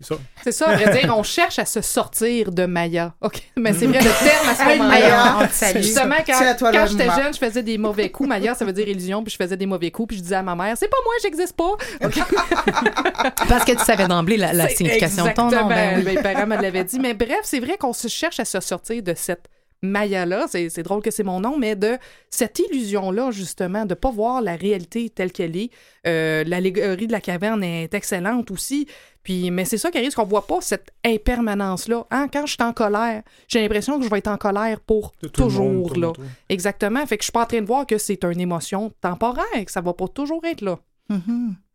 [0.00, 0.20] c'est ça.
[0.44, 3.14] C'est ça, à vrai dire, on cherche à se sortir de Maya.
[3.20, 5.80] OK, mais c'est vrai, le terme à ce moment-là.
[5.80, 8.28] Justement, quand, quand j'étais jeune, je faisais des mauvais coups.
[8.28, 10.42] Maya, ça veut dire illusion, puis je faisais des mauvais coups, puis je disais à
[10.42, 11.72] ma mère, c'est pas moi, j'existe pas.
[12.04, 12.18] OK.
[13.48, 15.48] Parce que tu savais d'emblée la, signification de ton nom.
[15.48, 16.14] exactement, Ben oui.
[16.14, 17.00] mes parents me l'avaient dit.
[17.00, 19.48] Mais bref, c'est vrai qu'on se cherche à se sortir de cette
[19.82, 21.98] Maya-là, c'est c'est drôle que c'est mon nom, mais de
[22.30, 25.70] cette illusion-là, justement, de pas voir la réalité telle qu'elle est.
[26.06, 28.86] Euh, L'allégorie de la caverne est excellente aussi.
[29.22, 32.06] Puis, mais c'est ça qui arrive, c'est qu'on voit pas cette impermanence-là.
[32.10, 32.28] Hein?
[32.32, 35.68] Quand je suis en colère, j'ai l'impression que je vais être en colère pour toujours,
[35.70, 36.06] monde, là.
[36.06, 36.16] monde.
[36.48, 37.04] Exactement.
[37.06, 39.70] Fait que je suis pas en train de voir que c'est une émotion temporaire, que
[39.70, 40.78] ça va pas toujours être là.
[41.10, 41.56] Mhm.
[41.58, 41.67] C'est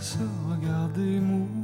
[0.00, 0.18] se
[0.48, 1.57] regarder mourir.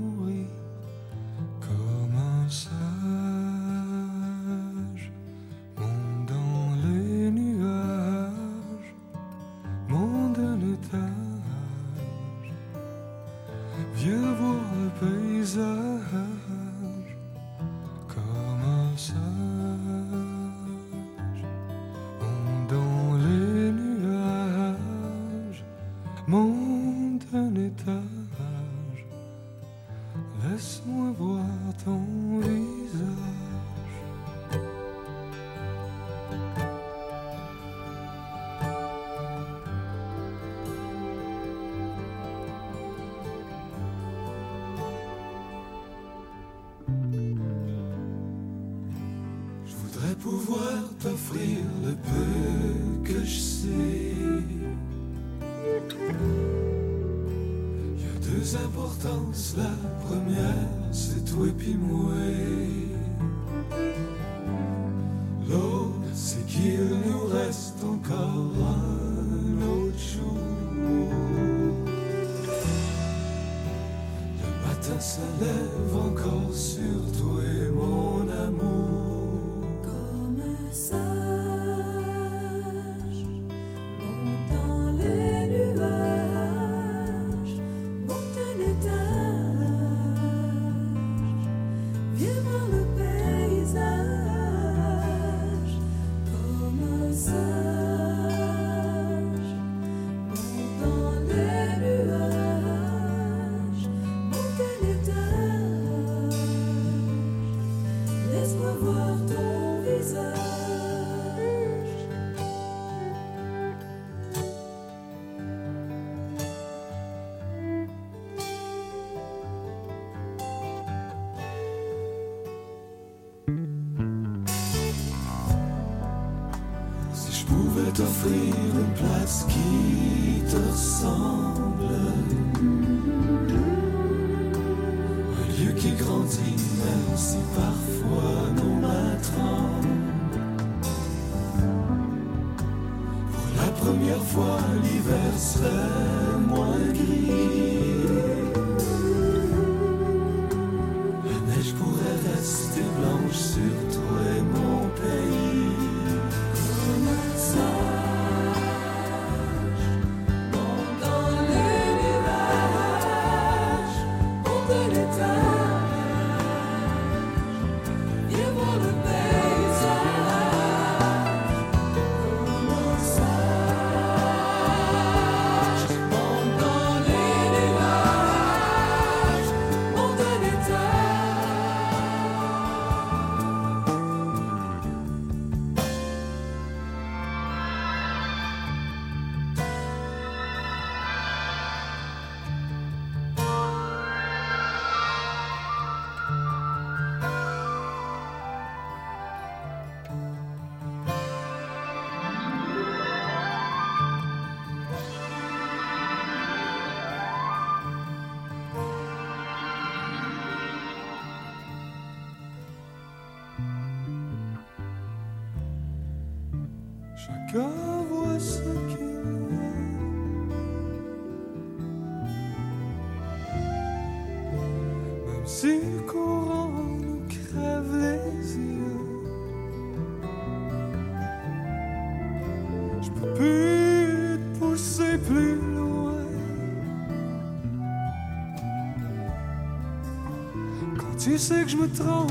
[241.35, 242.31] tu sais que je me trompe,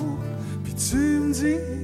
[0.64, 1.83] puis tu me dis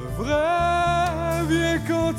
[0.00, 2.18] Le vrai vient quand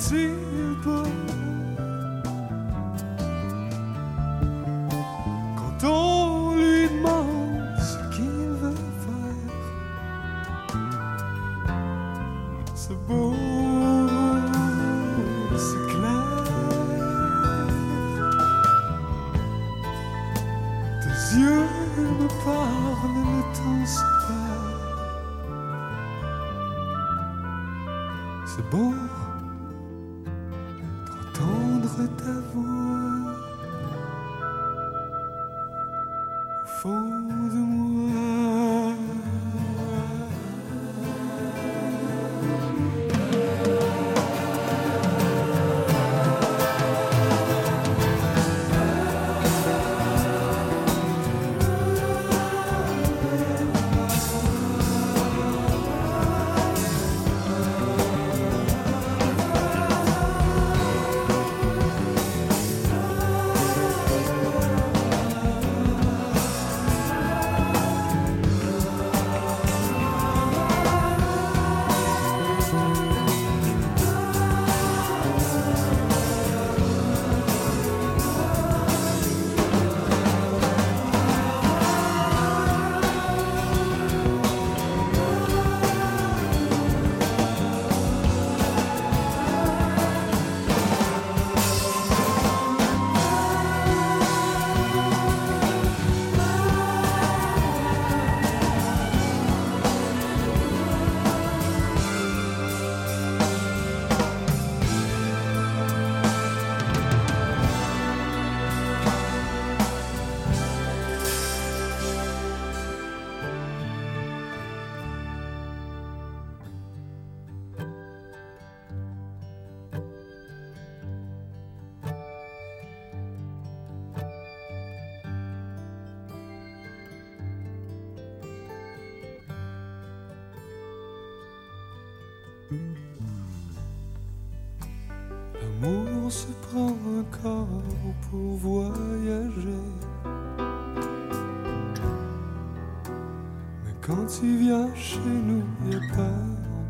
[144.06, 146.28] quand il vient chez nous, il a peur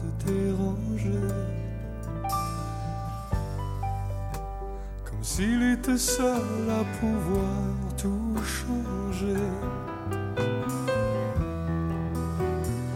[0.01, 1.27] de déranger.
[5.05, 9.43] Comme s'il était seul à pouvoir tout changer.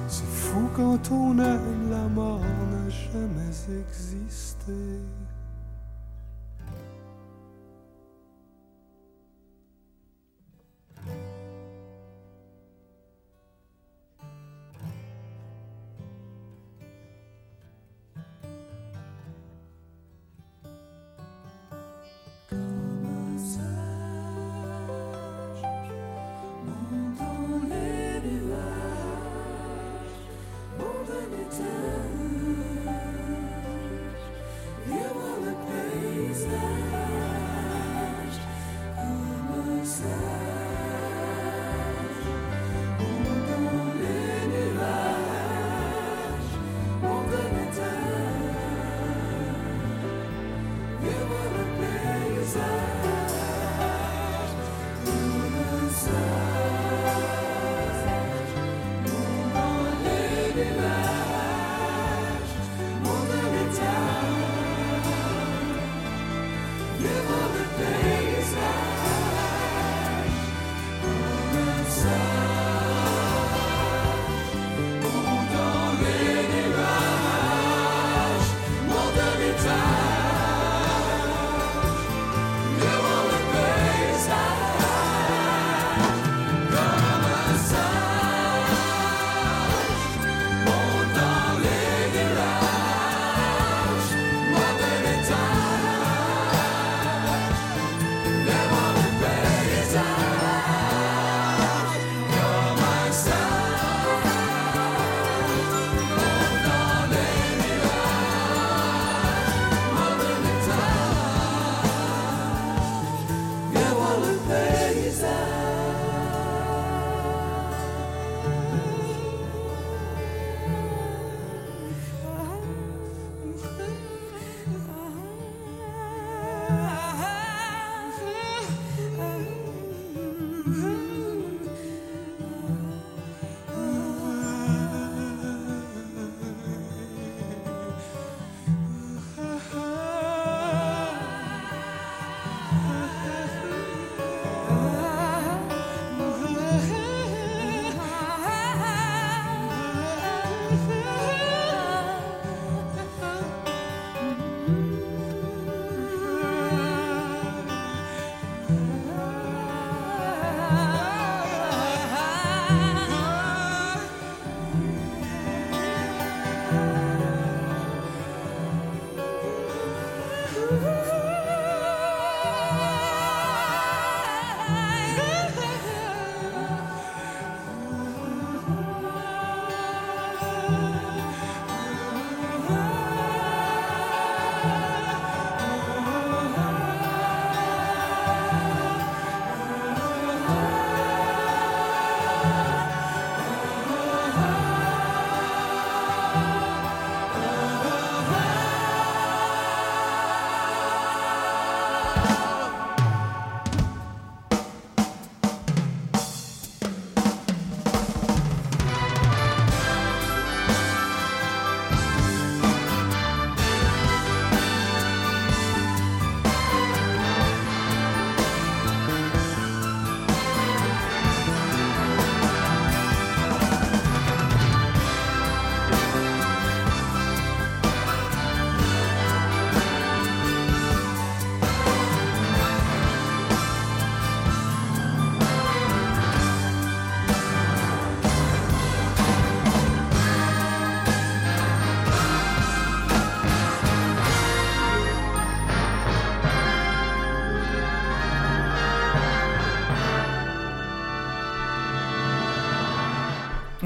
[0.08, 4.74] C'est fou quand on aime, la mort n'a jamais existé.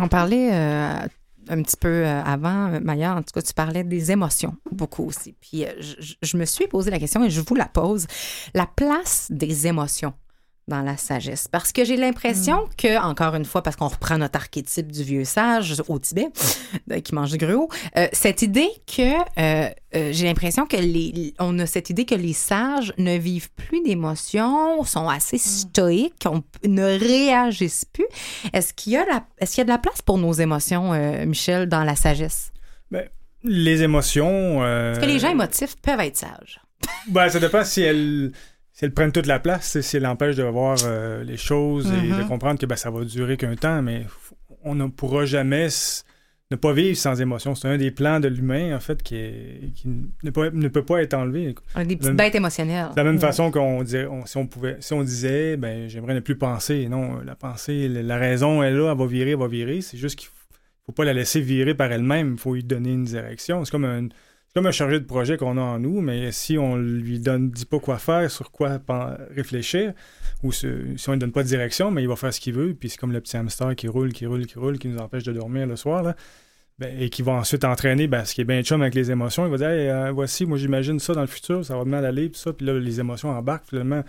[0.04, 0.96] On parlait euh,
[1.50, 5.04] un petit peu euh, avant, euh, Maya, en tout cas, tu parlais des émotions beaucoup
[5.06, 5.36] aussi.
[5.40, 8.08] Puis je- je me suis posé la question et je vous la pose.
[8.54, 10.14] La place des émotions
[10.72, 11.48] dans la sagesse.
[11.48, 15.26] Parce que j'ai l'impression que, encore une fois, parce qu'on reprend notre archétype du vieux
[15.26, 16.30] sage au Tibet,
[16.92, 19.02] euh, qui mange du gruau, euh, cette idée que,
[19.40, 23.52] euh, euh, j'ai l'impression que les, on a cette idée que les sages ne vivent
[23.52, 28.06] plus d'émotions, sont assez stoïques, on- ne réagissent plus.
[28.54, 30.92] Est-ce qu'il y a la, est-ce qu'il y a de la place pour nos émotions,
[31.26, 32.52] Michel, dans la sagesse?
[33.44, 34.64] Les émotions.
[34.64, 36.62] Est-ce que les gens émotifs peuvent être sages?
[37.08, 38.32] Ben, ça dépend si elles,
[38.82, 42.08] si elles prennent toute la place, si elles empêchent de voir euh, les choses et
[42.10, 42.28] de Mhm.
[42.28, 44.08] comprendre que ben, ça va durer qu'un temps, mais
[44.64, 45.68] on ne pourra jamais
[46.50, 47.54] ne pas vivre sans émotion.
[47.54, 49.88] C'est un des plans de l'humain, en fait, qui, est- qui
[50.24, 51.54] ne, peut, ne peut pas être enlevé.
[51.76, 52.88] On est des petites bêtes émotionnelles.
[52.90, 56.16] De la même façon qu'on dirait, on- si on pouvait, si on disait, ben, j'aimerais
[56.16, 56.88] ne plus penser.
[56.90, 59.82] Non, la pensée, la, raison est là, elle va virer, elle va virer.
[59.82, 60.36] C'est juste qu'il faut,
[60.88, 62.32] faut pas la laisser virer par elle-même.
[62.34, 63.64] Il faut lui donner une direction.
[63.64, 64.08] C'est comme un,
[64.54, 67.66] comme un chargé de projet qu'on a en nous, mais si on lui donne, dit
[67.66, 68.80] pas quoi faire, sur quoi
[69.36, 69.94] réfléchir,
[70.44, 70.68] ou si
[71.08, 72.74] on lui donne pas de direction, mais il va faire ce qu'il veut.
[72.74, 75.24] Puis c'est comme le petit hamster qui roule, qui roule, qui roule, qui nous empêche
[75.24, 76.16] de dormir le soir, là.
[76.80, 79.46] Ben, et qui va ensuite entraîner ben, ce qui est bien chum avec les émotions.
[79.46, 82.28] Il va dire euh, voici, moi j'imagine ça dans le futur, ça va mal aller,
[82.30, 84.04] puis ça, puis là, les émotions embarquent, finalement.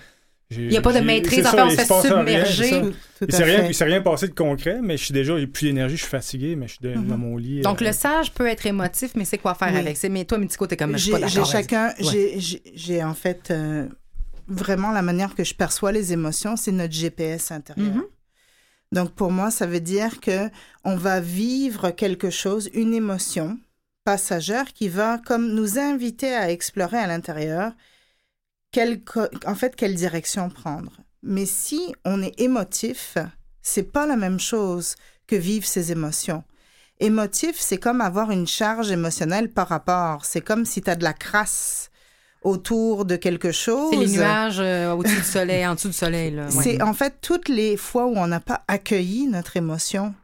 [0.50, 2.82] Il n'y a pas de maîtrise, enfin, on se fait submerger.
[3.26, 6.02] Il s'est rien, rien passé de concret, mais je suis déjà, j'ai plus d'énergie, je
[6.02, 7.06] suis fatigué, mais je suis de- Mhm.
[7.06, 7.60] dans mon lit.
[7.62, 9.78] Donc, euh, le sage peut être émotif, mais c'est quoi faire Oui.
[9.78, 9.96] avec?
[10.10, 11.94] Mais toi, Mitiko, t'es comme, je suis J'ai pas chacun, Ouais.
[12.00, 13.86] j'ai- j'ai j'ai en fait euh,
[14.48, 17.94] vraiment la manière que je perçois les émotions, c'est notre GPS intérieur.
[17.94, 18.02] Mhm.
[18.92, 20.50] Donc pour moi, ça veut dire que
[20.84, 23.56] on va vivre quelque chose, une émotion
[24.04, 27.72] passagère qui va comme nous inviter à explorer à l'intérieur
[28.72, 29.02] quelle
[29.46, 30.92] en fait quelle direction prendre.
[31.22, 33.16] Mais si on est émotif,
[33.62, 34.96] c'est pas la même chose
[35.26, 36.42] que vivre ses émotions.
[36.98, 40.24] Émotif, c'est comme avoir une charge émotionnelle par rapport.
[40.24, 41.90] C'est comme si tu as de la crasse
[42.42, 43.90] autour de quelque chose.
[43.92, 46.34] C'est les nuages euh, au-dessus du soleil, en dessous du soleil.
[46.34, 46.50] Ouais.
[46.50, 50.14] C'est en fait toutes les fois où on n'a pas accueilli notre émotion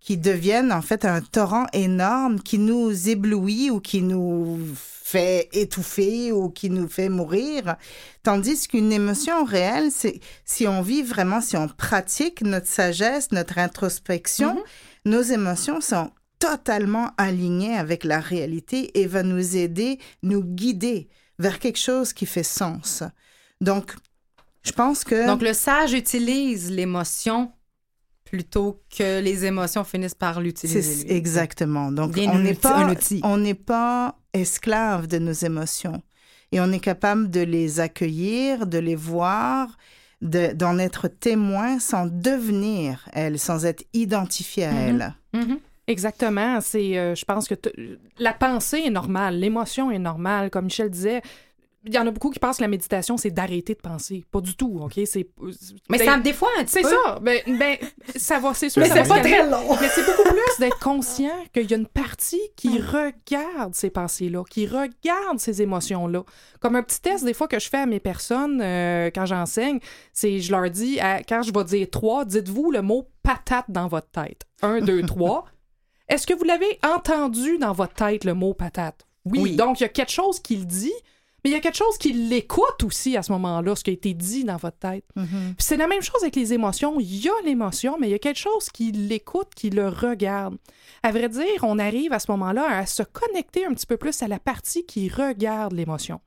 [0.00, 6.32] qui deviennent en fait un torrent énorme qui nous éblouit ou qui nous fait étouffer
[6.32, 7.76] ou qui nous fait mourir.
[8.22, 13.58] Tandis qu'une émotion réelle, c'est si on vit vraiment, si on pratique notre sagesse, notre
[13.58, 15.10] introspection, Mm-hmm.
[15.10, 21.58] nos émotions sont totalement alignées avec la réalité et va nous aider, nous guider vers
[21.58, 23.02] quelque chose qui fait sens.
[23.60, 23.94] Donc,
[24.62, 25.26] je pense que...
[25.26, 27.52] Donc, le sage utilise l'émotion
[28.30, 31.12] plutôt que les émotions finissent par l'utiliser.
[31.14, 31.90] Exactement.
[31.92, 32.86] Donc, Bien on n'est pas,
[33.22, 36.02] on n'est pas esclave de nos émotions
[36.52, 39.76] et on est capable de les accueillir, de les voir,
[40.20, 44.78] de- d'en être témoin sans devenir elles, sans être identifié à Mhm.
[44.78, 45.14] elles.
[45.40, 45.58] Mhm.
[45.86, 46.60] Exactement.
[46.60, 47.54] C'est, euh, je pense que
[48.18, 50.50] la pensée est normale, l'émotion est normale.
[50.50, 51.22] Comme Michel disait,
[51.86, 54.24] il y en a beaucoup qui pensent que la méditation, c'est d'arrêter de penser.
[54.30, 54.94] Pas du tout, OK?
[55.06, 55.28] C'est,
[55.88, 56.88] Mais ben, ça, des fois, un petit C'est peu.
[56.90, 57.18] ça.
[57.22, 57.76] Ben, ben,
[58.16, 58.82] ça va, c'est sûr.
[58.82, 59.76] Mais c'est pas très long.
[59.80, 64.42] Mais c'est beaucoup plus d'être conscient qu'il y a une partie qui regarde ces pensées-là,
[64.50, 66.24] qui regarde ces émotions-là.
[66.60, 69.78] Comme un petit test, des fois, que je fais à mes personnes euh, quand j'enseigne,
[70.12, 73.86] c'est je leur dis, à- quand je vais dire trois, dites-vous le mot patate dans
[73.88, 74.42] votre tête.
[74.62, 75.44] Un, deux, trois.
[76.08, 79.06] Est-ce que vous l'avez entendu dans votre tête, le mot patate?
[79.24, 79.40] Oui.
[79.42, 79.56] Oui.
[79.56, 80.92] Donc, il y a quelque chose qui le dit,
[81.44, 83.92] mais il y a quelque chose qui l'écoute aussi à ce moment-là, ce qui a
[83.92, 85.04] été dit dans votre tête.
[85.16, 85.54] Mhm.
[85.58, 86.98] C'est la même chose avec les émotions.
[87.00, 90.56] Il y a l'émotion, mais il y a quelque chose qui l'écoute, qui le regarde.
[91.02, 94.22] À vrai dire, on arrive à ce moment-là à se connecter un petit peu plus
[94.22, 96.20] à la partie qui regarde l'émotion.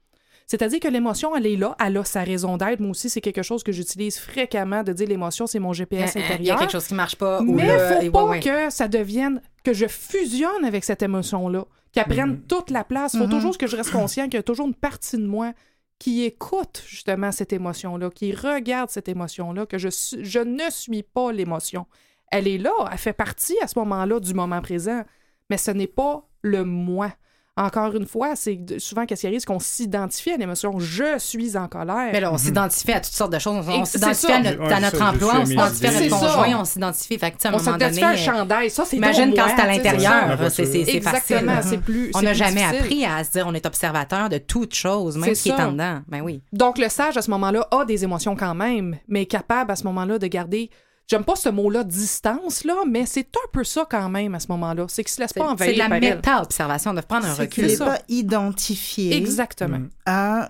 [0.48, 2.82] C'est-à-dire que l'émotion, elle est là, elle a sa raison d'être.
[2.82, 6.20] Moi aussi, c'est quelque chose que j'utilise fréquemment de dire l'émotion, c'est mon GPS Euh,
[6.20, 6.60] euh, Il y a intérieur.
[6.60, 7.42] quelque chose qui marche pas.
[7.42, 8.40] Mais là, faut et pas ouais, ouais.
[8.42, 13.18] que ça devienne, que je fusionne avec cette émotion-là, qu'elle prenne toute la place.
[13.18, 13.30] faut Mhm.
[13.30, 15.54] toujours que je reste conscient qu'il y a toujours une partie de moi
[16.00, 19.90] qui écoute justement cette émotion-là, qui regarde cette émotion-là, que je,
[20.22, 21.86] je ne suis pas l'émotion.
[22.32, 25.04] Elle est là, elle fait partie à ce moment-là du moment présent,
[25.50, 27.12] mais ce n'est pas le moi.
[27.58, 30.80] Encore une fois, c'est souvent qu'est-ce qui arrive, c'est qu'on s'identifie à l'émotion.
[30.80, 32.10] Je suis en colère.
[32.14, 33.68] Mais là, on s'identifie à toutes sortes de choses.
[33.68, 34.36] On s'identifie ça.
[34.38, 37.18] à notre, Ouais, à notre ça, je emploi, on s'identifie à notre conjoint, on s'identifie.
[37.20, 39.48] Fait que, à un on moment s'identifie donné, à un chandail, ça c'est Imagine quand
[39.54, 40.52] c'est à l'intérieur, c'est voiture.
[40.52, 41.36] c'est- c'est facile.
[41.38, 42.12] Exactement, c'est plus.
[42.16, 42.80] On n'a jamais difficile.
[42.80, 45.74] appris à se dire on est observateur de toute chose, même ce qui est en
[45.74, 46.00] dedans.
[46.08, 46.42] Ben oui.
[46.54, 49.76] Donc, le sage, à ce moment-là, a des émotions quand même, mais est capable, à
[49.76, 50.70] ce moment-là, de garder...
[51.12, 54.48] J'aime pas ce mot-là, distance, là, mais c'est un peu ça quand même, à ce
[54.48, 54.86] moment-là.
[54.88, 57.50] C'est qu'il se laisse C'est pas c'est envahir de la méta-observation, de prendre un C'est
[57.50, 57.72] qu'il recul.
[57.74, 57.86] n'est ça.
[57.98, 59.82] pas identifié Exactement.
[60.06, 60.48] À,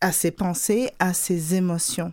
[0.00, 2.12] à ses pensées, à ses émotions.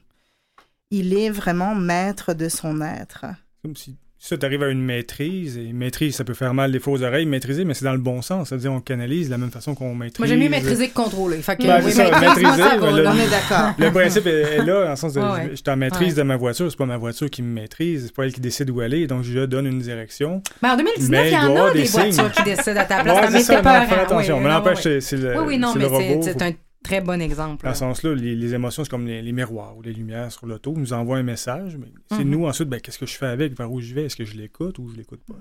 [0.89, 3.25] Il est vraiment maître de son être.
[3.61, 6.79] Comme si, ça, tu arrives à une maîtrise, et maîtrise, ça peut faire mal des
[6.85, 8.49] aux oreilles, maîtriser, mais c'est dans le bon sens.
[8.49, 10.19] C'est-à-dire, on canalise de la même façon qu'on maîtrise.
[10.19, 11.37] Moi, j'aime mieux maîtriser que contrôler.
[11.37, 13.73] Fait que, Ben, oui, ça, moi, maîtriser, ça va, mais là- On est d'accord.
[13.79, 16.19] Le principe est, là, le sens de Ouais, je suis en maîtrise Ouais.
[16.19, 18.69] de ma voiture, c'est pas ma voiture qui me maîtrise, c'est pas elle qui décide
[18.69, 20.43] où aller, donc je donne une direction.
[20.61, 22.99] Mais en 2019, Mais il y en a des des voitures qui décident à ta
[23.03, 23.15] place.
[23.17, 24.37] Ouais, Non, mais ça, pas non, faire attention.
[24.37, 25.01] oui, mais n'empêche, oui.
[25.01, 26.21] c'est le, Oui, oui, non, mais le robot.
[26.23, 26.51] c'est un
[26.83, 27.63] très bon exemple.
[27.63, 27.75] Dans là.
[27.75, 30.73] ce sens-là, les, les émotions, c'est comme les, les miroirs ou les lumières sur l'auto,
[30.75, 32.29] nous envoient un message, mais c'est Mhm.
[32.29, 34.35] nous ensuite, ben, qu'est-ce que je fais avec, vers où je vais, est-ce que je
[34.35, 35.35] l'écoute ou je l'écoute pas?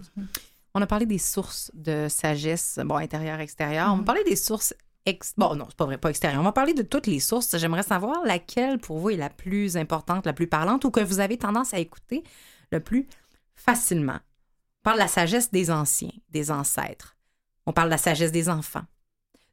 [0.75, 3.89] On a parlé des sources de sagesse, bon, intérieure, extérieure.
[3.89, 3.93] Mhm.
[3.95, 4.75] On va parler des sources
[5.07, 5.33] ex...
[5.37, 6.41] Bon, non, c'est pas vrai, pas extérieures.
[6.41, 7.57] On va parler de toutes les sources.
[7.59, 11.21] J'aimerais savoir laquelle, pour vous, est la plus importante, la plus parlante ou que vous
[11.21, 12.23] avez tendance à écouter
[12.71, 13.07] le plus
[13.55, 14.19] facilement.
[14.83, 17.17] On parle de la sagesse des anciens, des ancêtres.
[17.67, 18.85] On parle de la sagesse des enfants,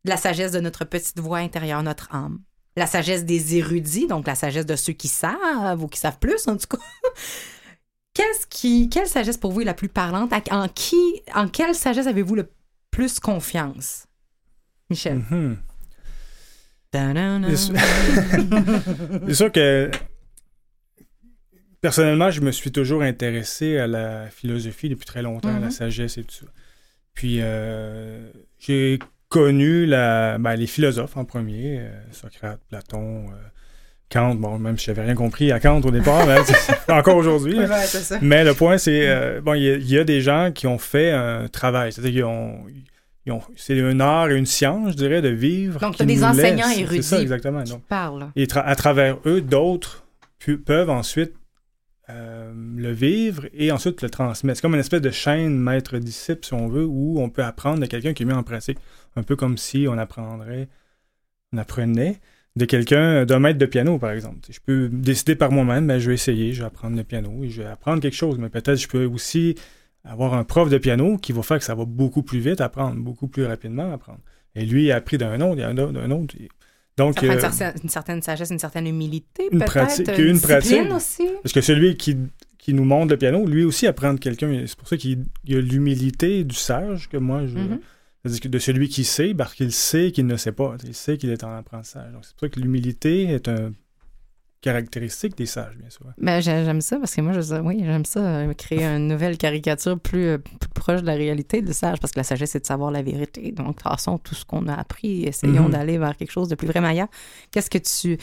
[0.08, 2.40] de la sagesse de notre petite voix intérieure, notre âme.
[2.78, 6.48] La sagesse des érudits, donc la sagesse de ceux qui savent ou qui savent plus,
[6.48, 6.78] en tout cas.
[8.14, 10.32] Qu'est-ce qui, quelle sagesse pour vous est la plus parlante?
[10.52, 10.96] En qui,
[11.36, 12.50] en quelle sagesse avez-vous le
[12.90, 14.06] plus confiance?
[14.90, 15.22] Michel.
[16.92, 17.76] C'est sûr-
[19.28, 19.92] c'est sûr que
[21.82, 25.72] personnellement, je me suis toujours intéressé à la philosophie depuis très longtemps, à la Mhm.
[25.72, 26.46] sagesse et tout ça.
[27.14, 33.34] Puis euh, j'ai connu la, ben, les philosophes en premier, euh, Socrate, Platon, euh,
[34.10, 34.36] Kant.
[34.36, 36.38] Bon, même si j'avais rien compris à Kant au départ, mais
[36.94, 37.60] encore aujourd'hui.
[37.60, 38.20] Ouais, ça.
[38.22, 40.68] Mais le point, c'est, euh, bon, il y, a- il y a des gens qui
[40.68, 42.66] ont fait un travail, c'est-à-dire qu'ils ont,
[43.58, 45.80] c'est un art et une science, je dirais, de vivre.
[45.82, 46.80] Donc, qui t'as des enseignants laissent.
[46.80, 47.04] érudits.
[47.04, 47.64] C'est ça, exactement.
[47.64, 48.20] Donc, Parle.
[48.22, 48.32] là.
[48.38, 50.06] et tra- à travers eux, d'autres
[50.66, 51.34] peuvent ensuite
[52.10, 54.56] euh, le vivre et ensuite le transmettre.
[54.58, 57.86] C'est comme une espèce de chaîne maître-disciple, si on veut, où on peut apprendre de
[57.86, 58.78] quelqu'un qui est mis en pratique.
[59.18, 60.68] Un peu comme si on apprendrait,
[61.52, 62.18] on apprenait
[62.56, 64.40] de quelqu'un, d'un maître de piano, par exemple.
[64.50, 67.50] Je peux décider par moi-même, ben, je vais essayer, je vais apprendre le piano et
[67.50, 68.38] je vais apprendre quelque chose.
[68.40, 69.56] Mais peut-être je peux aussi
[70.04, 72.96] avoir un prof de piano qui va faire que ça va beaucoup plus vite apprendre,
[72.96, 74.20] beaucoup plus rapidement apprendre.
[74.56, 76.36] Et lui, il a appris d'un autre, il y a un autre, d'un autre.
[76.96, 80.42] Donc, Ça une euh, certaine, une certaine sagesse, une certaine humilité, Une pratique- une une
[80.42, 80.92] pratique.
[80.92, 81.28] aussi.
[81.44, 82.18] Parce que celui qui,
[82.58, 84.64] qui nous montre le piano, lui aussi apprend de quelqu'un.
[84.66, 87.54] C'est pour ça qu'il il y a l'humilité du sage que moi, je.
[87.54, 87.80] Que
[88.28, 90.76] de celui qui sait, parce qu'il sait qu'il ne sait pas.
[90.84, 92.12] Il sait qu'il est en apprentissage.
[92.14, 93.74] Donc, c'est pour ça que l'humilité est une
[94.62, 96.06] caractéristique des sages, bien sûr.
[96.18, 99.38] Ben, j'ai- j'aime ça parce que moi, je, oui, j'aime ça, euh, créer une nouvelle
[99.38, 102.62] caricature plus, euh, plus proche de la réalité du sage parce que la sagesse, c'est
[102.62, 103.52] de savoir la vérité.
[103.52, 105.72] Donc, de toute façon, tout ce qu'on a appris, essayons Mhm.
[105.72, 107.08] d'aller vers quelque chose de plus vraiment ailleurs.
[107.52, 108.18] Qu'est-ce que tu,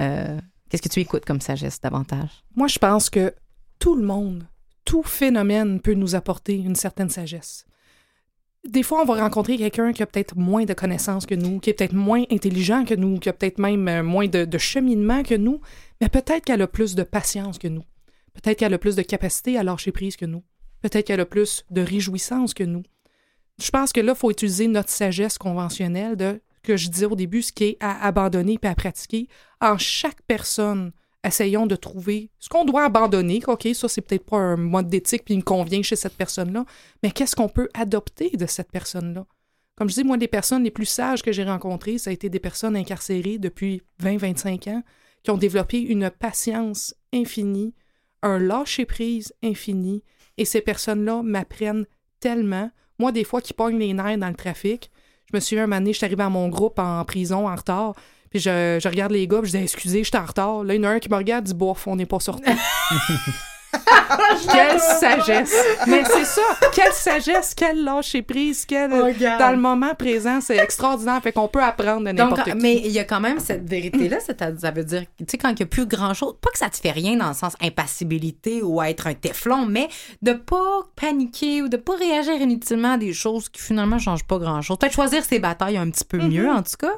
[0.00, 0.38] euh,
[0.68, 2.30] qu'est-ce que tu écoutes comme sagesse davantage?
[2.56, 3.32] Moi, je pense que
[3.78, 4.46] tout le monde,
[4.84, 7.65] tout phénomène peut nous apporter une certaine sagesse.
[8.68, 11.70] Des fois, on va rencontrer quelqu'un qui a peut-être moins de connaissances que nous, qui
[11.70, 15.34] est peut-être moins intelligent que nous, qui a peut-être même euh, moins de, cheminement que
[15.34, 15.60] nous,
[16.00, 17.84] mais peut-être qu'elle a plus de patience que nous.
[18.34, 20.42] Peut-être qu'elle a plus de capacité à lâcher prise que nous.
[20.82, 22.82] Peut-être qu'elle a plus de réjouissance que nous.
[23.58, 27.14] Je pense que là, il faut utiliser notre sagesse conventionnelle de que je disais au
[27.14, 29.28] début, ce qui est à abandonner puis à pratiquer.
[29.60, 30.92] En chaque personne,
[31.26, 33.40] essayons de trouver ce qu'on doit abandonner.
[33.46, 36.64] OK, ça, c'est peut-être pas un mode d'éthique il me convient chez cette personne-là,
[37.02, 39.26] mais qu'est-ce qu'on peut adopter de cette personne-là?
[39.76, 42.30] Comme je dis, moi, les personnes les plus sages que j'ai rencontrées, ça a été
[42.30, 44.82] des personnes incarcérées depuis 20-25 ans
[45.22, 47.74] qui ont développé une patience infinie,
[48.22, 50.02] un lâcher-prise infini,
[50.38, 51.86] et ces personnes-là m'apprennent
[52.20, 52.70] tellement.
[52.98, 54.90] Moi, des fois, qui pognent les nerfs dans le trafic,
[55.30, 57.54] je me souviens, un moment donné, je suis arrivée à mon groupe en prison, en
[57.54, 57.94] retard,
[58.30, 60.64] puis je, je regarde les gars, puis je dis excusez, je suis en retard.
[60.64, 62.50] Là, il y en a un qui me regarde, dit bof, on n'est pas sorti.
[64.52, 65.54] quelle sagesse!
[65.86, 66.42] Mais c'est ça,
[66.72, 71.20] quelle sagesse, quelle lâcher prise, quelle dans le moment présent, c'est extraordinaire.
[71.22, 72.54] Fait qu'on peut apprendre de n'importe qui.
[72.56, 75.50] mais il y a quand même cette vérité-là, c'est-à-dire- ça veut dire, tu sais, quand
[75.50, 78.62] il n'y a plus grand-chose, pas que ça te fait rien dans le sens impassibilité
[78.62, 79.88] ou être un téflon, mais
[80.22, 84.38] de pas paniquer ou de pas réagir inutilement à des choses qui finalement changent pas
[84.38, 84.78] grand-chose.
[84.78, 86.92] Peut-être choisir ses batailles un petit peu mieux, en tout cas.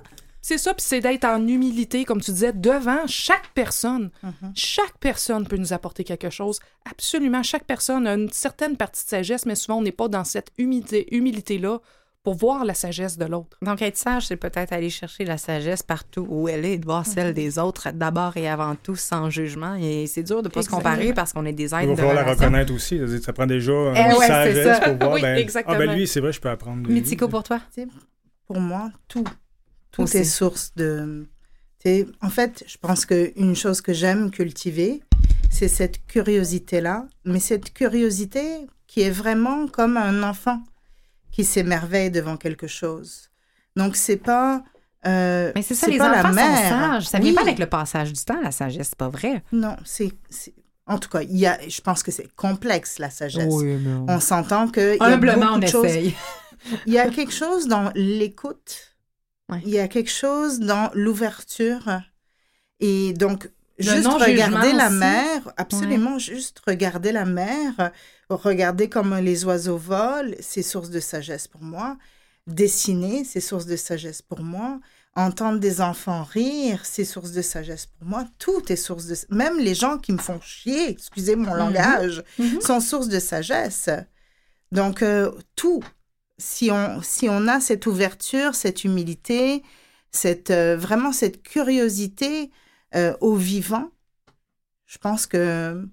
[0.48, 4.10] C'est ça, puis c'est d'être en humilité, comme tu disais, devant chaque personne.
[4.24, 4.52] Mm-hmm.
[4.54, 6.58] Chaque personne peut nous apporter quelque chose.
[6.90, 10.24] Absolument, chaque personne a une certaine partie de sagesse, mais souvent on n'est pas dans
[10.24, 11.80] cette humilité- humilité-là
[12.24, 13.58] pour voir la sagesse de l'autre.
[13.60, 16.84] Donc, être sage, c'est peut-être aller chercher la sagesse partout où elle est, et de
[16.86, 17.12] voir Mm-hmm.
[17.14, 19.74] celle des autres d'abord et avant tout, sans jugement.
[19.74, 21.94] Et c'est dur de pas se comparer parce qu'on est des Il êtres va de
[21.96, 22.98] falloir la reconnaître aussi.
[23.22, 24.80] Ça prend déjà une Eh ouais, sagesse ça.
[24.80, 25.12] pour voir.
[25.12, 25.76] Oui, ben, exactement.
[25.76, 26.82] Ah, ben lui, c'est vrai, je peux apprendre.
[26.84, 26.94] de lui.
[26.94, 27.60] Mythico, pour toi?
[28.46, 29.24] Pour moi, tout.
[29.90, 30.18] Tout Aussi.
[30.18, 31.26] est source de.
[32.20, 35.00] En fait, je pense qu'une chose que j'aime cultiver,
[35.50, 40.62] c'est cette curiosité-là, mais cette curiosité qui est vraiment comme un enfant
[41.30, 43.30] qui s'émerveille devant quelque chose.
[43.76, 44.62] Donc, c'est pas.
[45.06, 46.34] euh, Mais c'est ça, les pas la enfants sont
[46.68, 47.06] sages.
[47.08, 47.34] Ça vient Oui.
[47.36, 49.42] pas avec le passage du temps, la sagesse, c'est pas vrai.
[49.52, 50.12] Non, c'est.
[50.86, 53.46] En tout cas, il y a, je pense que c'est complexe, la sagesse.
[53.50, 56.14] Oui, mais on- s'entend qu'il y a Humblement, beaucoup on de essaye.
[56.86, 58.96] Il y a quelque chose dans l'écoute.
[59.50, 59.60] Ouais.
[59.64, 62.02] Il y a quelque chose dans l'ouverture.
[62.80, 63.48] Et donc,
[63.78, 64.96] Le juste regarder la aussi.
[64.98, 67.92] mer, absolument, juste regarder la mer,
[68.28, 71.96] regarder comment les oiseaux volent, c'est source de sagesse pour moi.
[72.46, 74.80] Dessiner, c'est source de sagesse pour moi.
[75.16, 78.24] Entendre des enfants rire, c'est source de sagesse pour moi.
[78.38, 79.16] Tout est source de...
[79.34, 82.60] Même les gens qui me font chier, excusez mon langage, Mhm.
[82.60, 83.90] sont source de sagesse.
[84.70, 85.82] Donc, euh, tout,
[86.38, 89.62] si on, si on a cette ouverture, cette humilité,
[90.10, 92.50] cette, euh, vraiment cette curiosité
[92.94, 93.90] euh, au vivant,
[94.86, 95.86] je pense que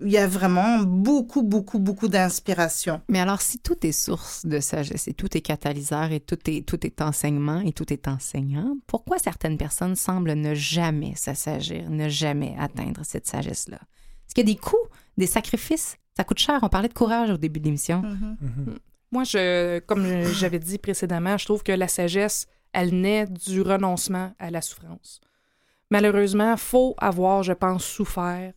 [0.00, 3.02] il y a vraiment beaucoup, beaucoup, beaucoup d'inspiration.
[3.08, 6.66] Mais alors, si tout est source de sagesse et tout est catalyseur et tout est,
[6.66, 12.08] tout est enseignement et tout est enseignant, pourquoi certaines personnes semblent ne jamais s'assagir, ne
[12.08, 13.76] jamais atteindre cette sagesse-là?
[13.76, 14.76] Est-ce qu'il y a des coûts,
[15.18, 15.96] des sacrifices?
[16.16, 16.58] Ça coûte cher.
[16.62, 18.02] On parlait de courage au début de l'émission.
[18.02, 18.78] Mhm.
[19.12, 24.32] Moi, je, comme j'avais dit précédemment, je trouve que la sagesse, elle naît du renoncement
[24.38, 25.20] à la souffrance.
[25.90, 28.52] Malheureusement, faut avoir, je pense, souffert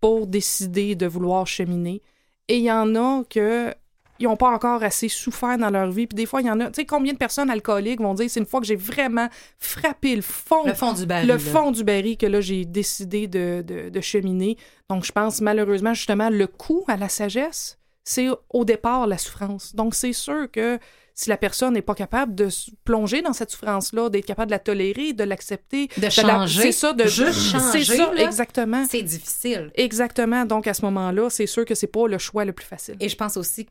[0.00, 2.02] pour décider de vouloir cheminer.
[2.48, 3.74] Et il y en a que
[4.20, 6.08] ils n'ont pas encore assez souffert dans leur vie.
[6.08, 6.66] Puis des fois, il y en a.
[6.66, 9.28] Tu sais, combien de personnes alcooliques vont dire c'est une fois que j'ai vraiment
[9.58, 11.28] frappé le fond Le fond du baril.
[11.28, 11.38] le là.
[11.38, 14.56] fond du baril que là, j'ai décidé de, de- de cheminer.
[14.90, 17.77] Donc, je pense malheureusement, justement, le coût à la sagesse,
[18.08, 19.74] c'est au départ la souffrance.
[19.74, 20.78] Donc, c'est sûr que
[21.14, 24.54] si la personne n'est pas capable de se plonger dans cette souffrance-là, d'être capable de
[24.54, 26.62] la tolérer, de l'accepter, De changer.
[26.62, 28.22] c'est ça, de Juste changer, C'est ça, là.
[28.22, 28.84] exactement.
[28.88, 29.70] C'est difficile.
[29.74, 30.44] Exactement.
[30.46, 32.96] Donc, à ce moment-là, c'est sûr que c'est pas le choix le plus facile.
[33.00, 33.70] Et je pense aussi que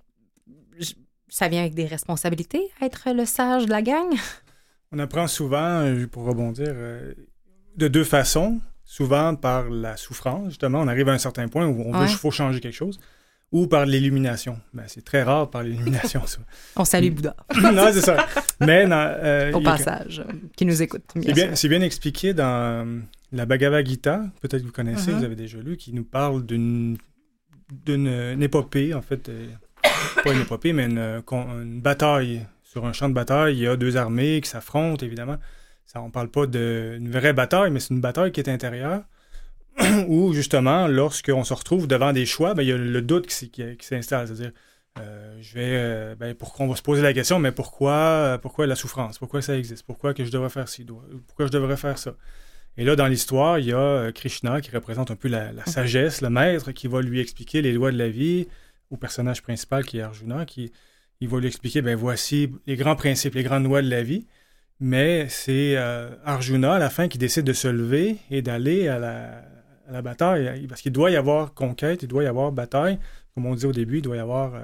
[1.29, 4.09] ça vient avec des responsabilités, être le sage de la gang.
[4.91, 7.13] On apprend souvent, euh, pour rebondir, euh,
[7.75, 8.59] de deux façons.
[8.89, 10.79] Souvent par la souffrance, justement.
[10.79, 12.07] On arrive à un certain point où on veut Ouais.
[12.07, 12.97] faut changer quelque chose.
[13.53, 14.59] Ou par l'illumination.
[14.73, 16.39] Ben, c'est très rare par l'illumination, ça.
[16.75, 18.27] On salue Bouddha, non, c'est ça.
[18.59, 21.03] Mais euh, au a- passage, euh, qui nous écoute.
[21.55, 22.99] c'est bien, expliqué dans euh,
[23.31, 25.17] la Bhagavad Gita, peut-être que vous connaissez, Mhm.
[25.19, 26.97] vous avez déjà lu, qui nous parle d'une
[27.85, 29.47] d'une une épopée, en fait, euh,
[30.23, 31.21] pas une épopée, mais une,
[31.81, 32.45] bataille.
[32.63, 35.37] Sur un champ de bataille, il y a deux armées qui s'affrontent, évidemment.
[35.85, 39.03] Ça, on parle pas d'une vraie bataille, mais c'est une bataille qui est intérieure,
[40.07, 43.35] où justement, lorsqu'on se retrouve devant des choix, ben, il y a le doute qui,
[43.35, 44.27] s'y- qui- qui s'installe.
[44.27, 44.51] C'est-à-dire,
[44.99, 48.37] euh, je vais, euh, ben, pourquoi on va se poser la question, mais pourquoi, euh,
[48.37, 49.19] pourquoi la souffrance?
[49.19, 49.85] Pourquoi ça existe?
[49.85, 50.85] Pourquoi que je devrais faire ci?
[51.27, 52.15] Pourquoi je devrais faire ça?
[52.77, 56.21] Et là, dans l'histoire, il y a Krishna qui représente un peu la, la sagesse,
[56.21, 58.47] le maître, qui va lui expliquer les lois de la vie
[58.91, 60.71] au personnage principal qui est Arjuna, qui
[61.19, 64.27] il va lui expliquer, ben voici les grands principes, les grandes lois de la vie.
[64.79, 68.99] Mais c'est euh, Arjuna, à la fin, qui décide de se lever et d'aller à
[68.99, 69.41] la,
[69.87, 70.65] à la bataille.
[70.67, 72.99] Parce qu'il doit y avoir conquête, il doit y avoir bataille.
[73.33, 74.59] Comme on dit au début, il doit y avoir, euh,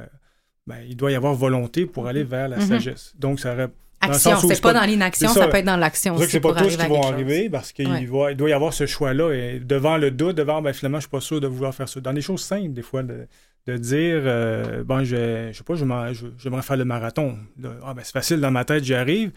[0.67, 2.67] ben, il doit y avoir volonté pour aller vers la Mhm.
[2.67, 3.13] sagesse.
[3.17, 3.69] Donc, ça aurait
[4.01, 5.47] Action, c'est pas pas- dans l'inaction, ça, ça.
[5.47, 8.35] peut être dans l'action C'est aussi c'est pas tous qui vont arriver parce qu'il Ouais.
[8.35, 9.31] doit y avoir ce choix-là.
[9.31, 12.01] Et devant le doute, devant, ben, finalement, je suis pas sûr de vouloir faire ça.
[12.01, 13.27] Dans des choses simples, des fois, de,
[13.65, 17.37] de dire, euh, bon, je, je sais pas, je m'en- je- j'aimerais faire le marathon.
[17.85, 19.31] Ah, ben, c'est facile dans ma tête, j'y arrive.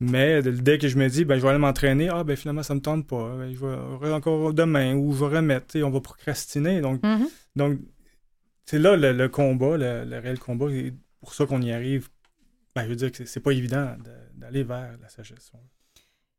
[0.00, 2.62] Mais de- dès que je me dis, ben, je vais aller m'entraîner, ah, ben, finalement,
[2.62, 3.36] ça me tente pas.
[3.36, 3.58] Ben, je
[4.06, 5.76] vais encore demain ou je vais remettre.
[5.82, 6.80] On va procrastiner.
[6.80, 7.28] Donc, Mhm.
[7.56, 7.78] donc
[8.64, 10.66] c'est là le, le combat, le, le réel combat.
[10.70, 12.08] C'est pour ça qu'on y arrive.
[12.76, 15.50] Ben, je veux dire que c'est- pas évident de- d'aller vers la sagesse.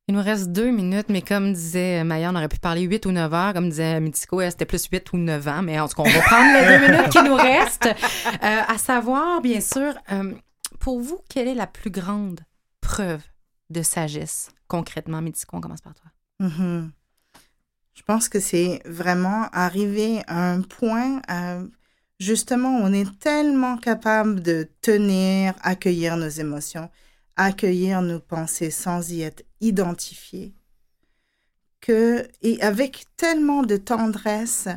[0.07, 3.11] Il nous reste deux minutes, mais comme disait Maya, on aurait pu parler huit ou
[3.11, 3.53] neuf heures.
[3.53, 4.11] Comme disait elle,
[4.51, 5.61] c'était plus huit ou neuf ans.
[5.61, 7.85] Mais en tout cas, on va prendre les deux minutes qui nous restent.
[7.85, 10.33] Euh, à savoir, bien sûr, euh,
[10.79, 12.39] pour vous, quelle est la plus grande
[12.81, 13.21] preuve
[13.69, 15.21] de sagesse, concrètement?
[15.21, 16.09] Mitiko, on commence par toi.
[16.39, 16.91] Mhm.
[17.93, 21.59] Je pense que c'est vraiment arriver à un point, à-
[22.19, 26.89] justement, on est tellement capable de tenir, accueillir nos émotions,
[27.35, 30.53] accueillir nos pensées sans y être identifié,
[31.81, 34.67] que, et avec tellement de tendresse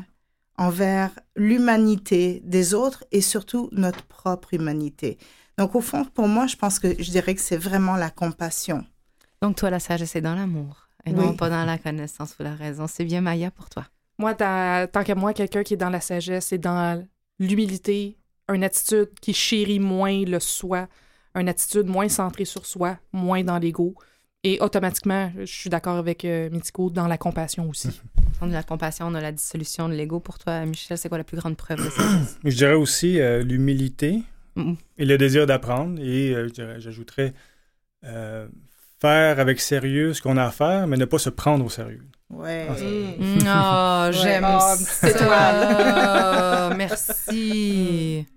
[0.56, 5.18] envers l'humanité des autres et surtout notre propre humanité.
[5.58, 8.84] Donc, au fond, pour moi, je pense que je dirais que c'est vraiment la compassion.
[9.42, 11.16] Donc, toi, la sagesse est dans l'amour et Oui.
[11.16, 12.86] non pas dans la connaissance ou la raison.
[12.86, 13.86] C'est bien, Maya, pour toi.
[14.18, 17.04] Moi, ta- tant qu'à moi, quelqu'un qui est dans la sagesse et dans
[17.38, 18.16] l'humilité,
[18.52, 20.88] une attitude qui chérit moins le soi,
[21.34, 23.94] une attitude moins centrée sur soi, moins dans l'ego.
[24.44, 27.88] Et automatiquement, je suis d'accord avec euh, Mitiko, dans la compassion aussi.
[28.40, 30.18] On a la compassion, on a la dissolution de l'ego.
[30.18, 32.38] Pour toi, Michel, c'est quoi la plus grande preuve de sagesse?
[32.44, 34.24] Je dirais aussi euh, l'humilité
[34.56, 34.74] Mm.
[34.98, 36.00] Et le désir d'apprendre.
[36.00, 36.48] Et euh,
[36.78, 37.32] j'ajouterais
[38.04, 38.46] euh,
[39.00, 42.06] faire avec sérieux ce qu'on a à faire, mais ne pas se prendre au sérieux.
[42.30, 42.66] Ouais.
[43.46, 44.76] Ah, oh, j'aime ouais.
[44.78, 46.74] C'est toi.
[46.74, 48.26] merci.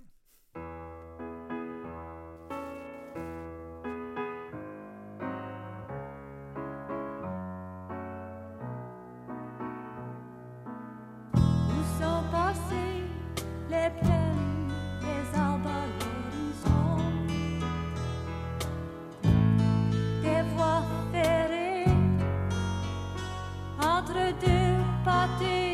[25.27, 25.64] party.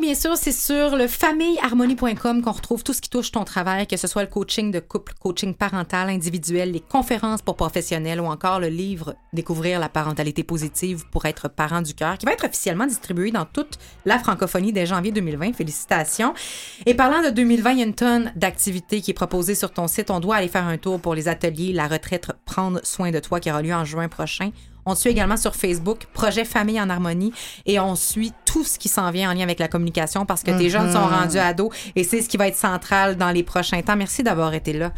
[0.00, 3.96] Bien sûr, c'est sur le familleharmonie.com qu'on retrouve tout ce qui touche ton travail, que
[3.96, 8.60] ce soit le coaching de couple, coaching parental, individuel, les conférences pour professionnels ou encore
[8.60, 12.86] le livre Découvrir la parentalité positive pour être parent du cœur, qui va être officiellement
[12.86, 15.54] distribué dans toute la francophonie dès janvier 2020.
[15.54, 16.34] Félicitations.
[16.86, 19.86] Et parlant de 2020, il y a une tonne d'activités qui est proposée sur ton
[19.86, 20.10] site.
[20.10, 23.40] On doit aller faire un tour pour les ateliers, la retraite, prendre soin de toi
[23.40, 24.50] qui aura lieu en juin prochain.
[24.86, 27.32] On te suit également sur Facebook, Projet Famille en Harmonie,
[27.66, 30.56] et on suit tout ce qui s'en vient en lien avec la communication parce que
[30.56, 33.82] tes jeunes sont rendus ados et c'est ce qui va être central dans les prochains
[33.82, 33.96] temps.
[33.96, 34.92] Merci d'avoir été là.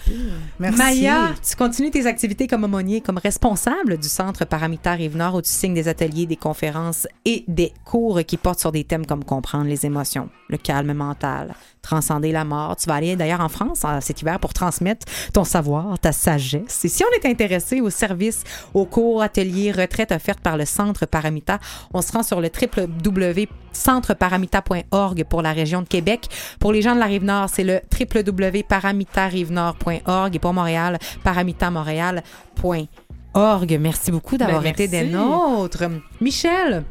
[0.59, 0.79] Merci.
[0.79, 5.51] Maya, tu continues tes activités comme aumônier, comme responsable du Centre Paramita Rive-Nord où tu
[5.51, 9.67] signes des ateliers, des conférences et des cours qui portent sur des thèmes comme comprendre
[9.67, 11.55] les émotions, le calme mental,
[11.87, 12.75] transcender la mort.
[12.77, 16.85] Tu vas aller d'ailleurs en France en- cet hiver pour transmettre ton savoir, ta sagesse.
[16.85, 18.43] Et si on est intéressé aux services,
[18.75, 21.59] aux cours, ateliers, retraites offertes par le Centre Paramita,
[21.95, 26.29] on se rend sur le www.centreparamita.org pour la région de Québec.
[26.61, 33.79] Pour les gens de la Rive-Nord, c'est le www.paramitarive-nord.org et pour Montréal, paramitamontréal.org.
[33.81, 35.85] Merci beaucoup d'avoir Ben, été des nôtres.
[36.21, 36.85] Michel,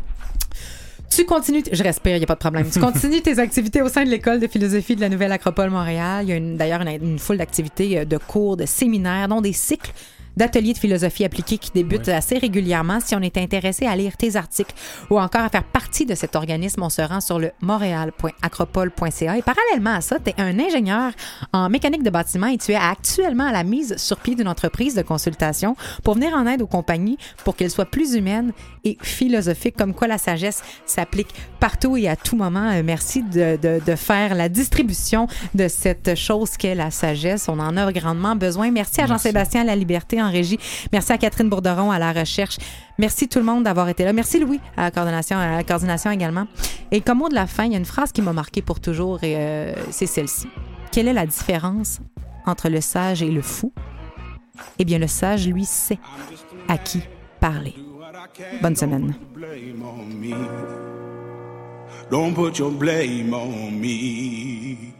[1.10, 2.70] tu continues, je respire, il a pas de problème.
[2.70, 6.26] Tu continues tes activités au sein de l'école de philosophie de la Nouvelle Acropole Montréal.
[6.28, 9.54] Il y a d'ailleurs une, une foule d'activités, euh, de cours, de séminaires, dont des
[9.54, 9.92] cycles
[10.38, 13.00] d'ateliers de philosophie appliquée qui débutent assez régulièrement.
[13.00, 14.74] Si on est intéressé à lire tes articles
[15.10, 19.38] ou encore à faire partie de cet organisme, on se rend sur le montréal.acropole.ca.
[19.38, 21.12] Et parallèlement à ça, tu es un ingénieur
[21.54, 24.96] en mécanique de bâtiment et tu es actuellement à la mise sur pied d'une entreprise
[24.96, 28.52] de consultation pour venir en aide aux compagnies pour qu'elles soient plus humaines
[28.84, 32.70] et philosophiques, comme quoi la sagesse s'applique partout et à tout moment.
[32.72, 37.48] Euh, merci de, de- de faire la distribution de cette chose qu'est la sagesse.
[37.50, 38.70] On en a grandement besoin.
[38.72, 40.60] Merci à Jean-Sébastien La Liberté en régie.
[40.92, 42.58] Merci à Catherine Bourderon à la recherche.
[42.98, 44.14] Merci tout le monde d'avoir été là.
[44.14, 46.48] Merci Louis à la coordination, également.
[46.92, 48.80] Et comme mot de la fin, il y a une phrase qui m'a marqué pour
[48.80, 50.48] toujours et euh, c'est celle-ci.
[50.92, 52.00] Quelle est la différence
[52.46, 53.74] entre le sage et le fou?
[54.80, 56.00] Eh bien, le sage, lui, sait
[56.68, 57.02] à qui
[57.40, 57.76] parler.
[58.62, 59.14] Bonne semaine.
[62.12, 64.95] Don't put your blame on me.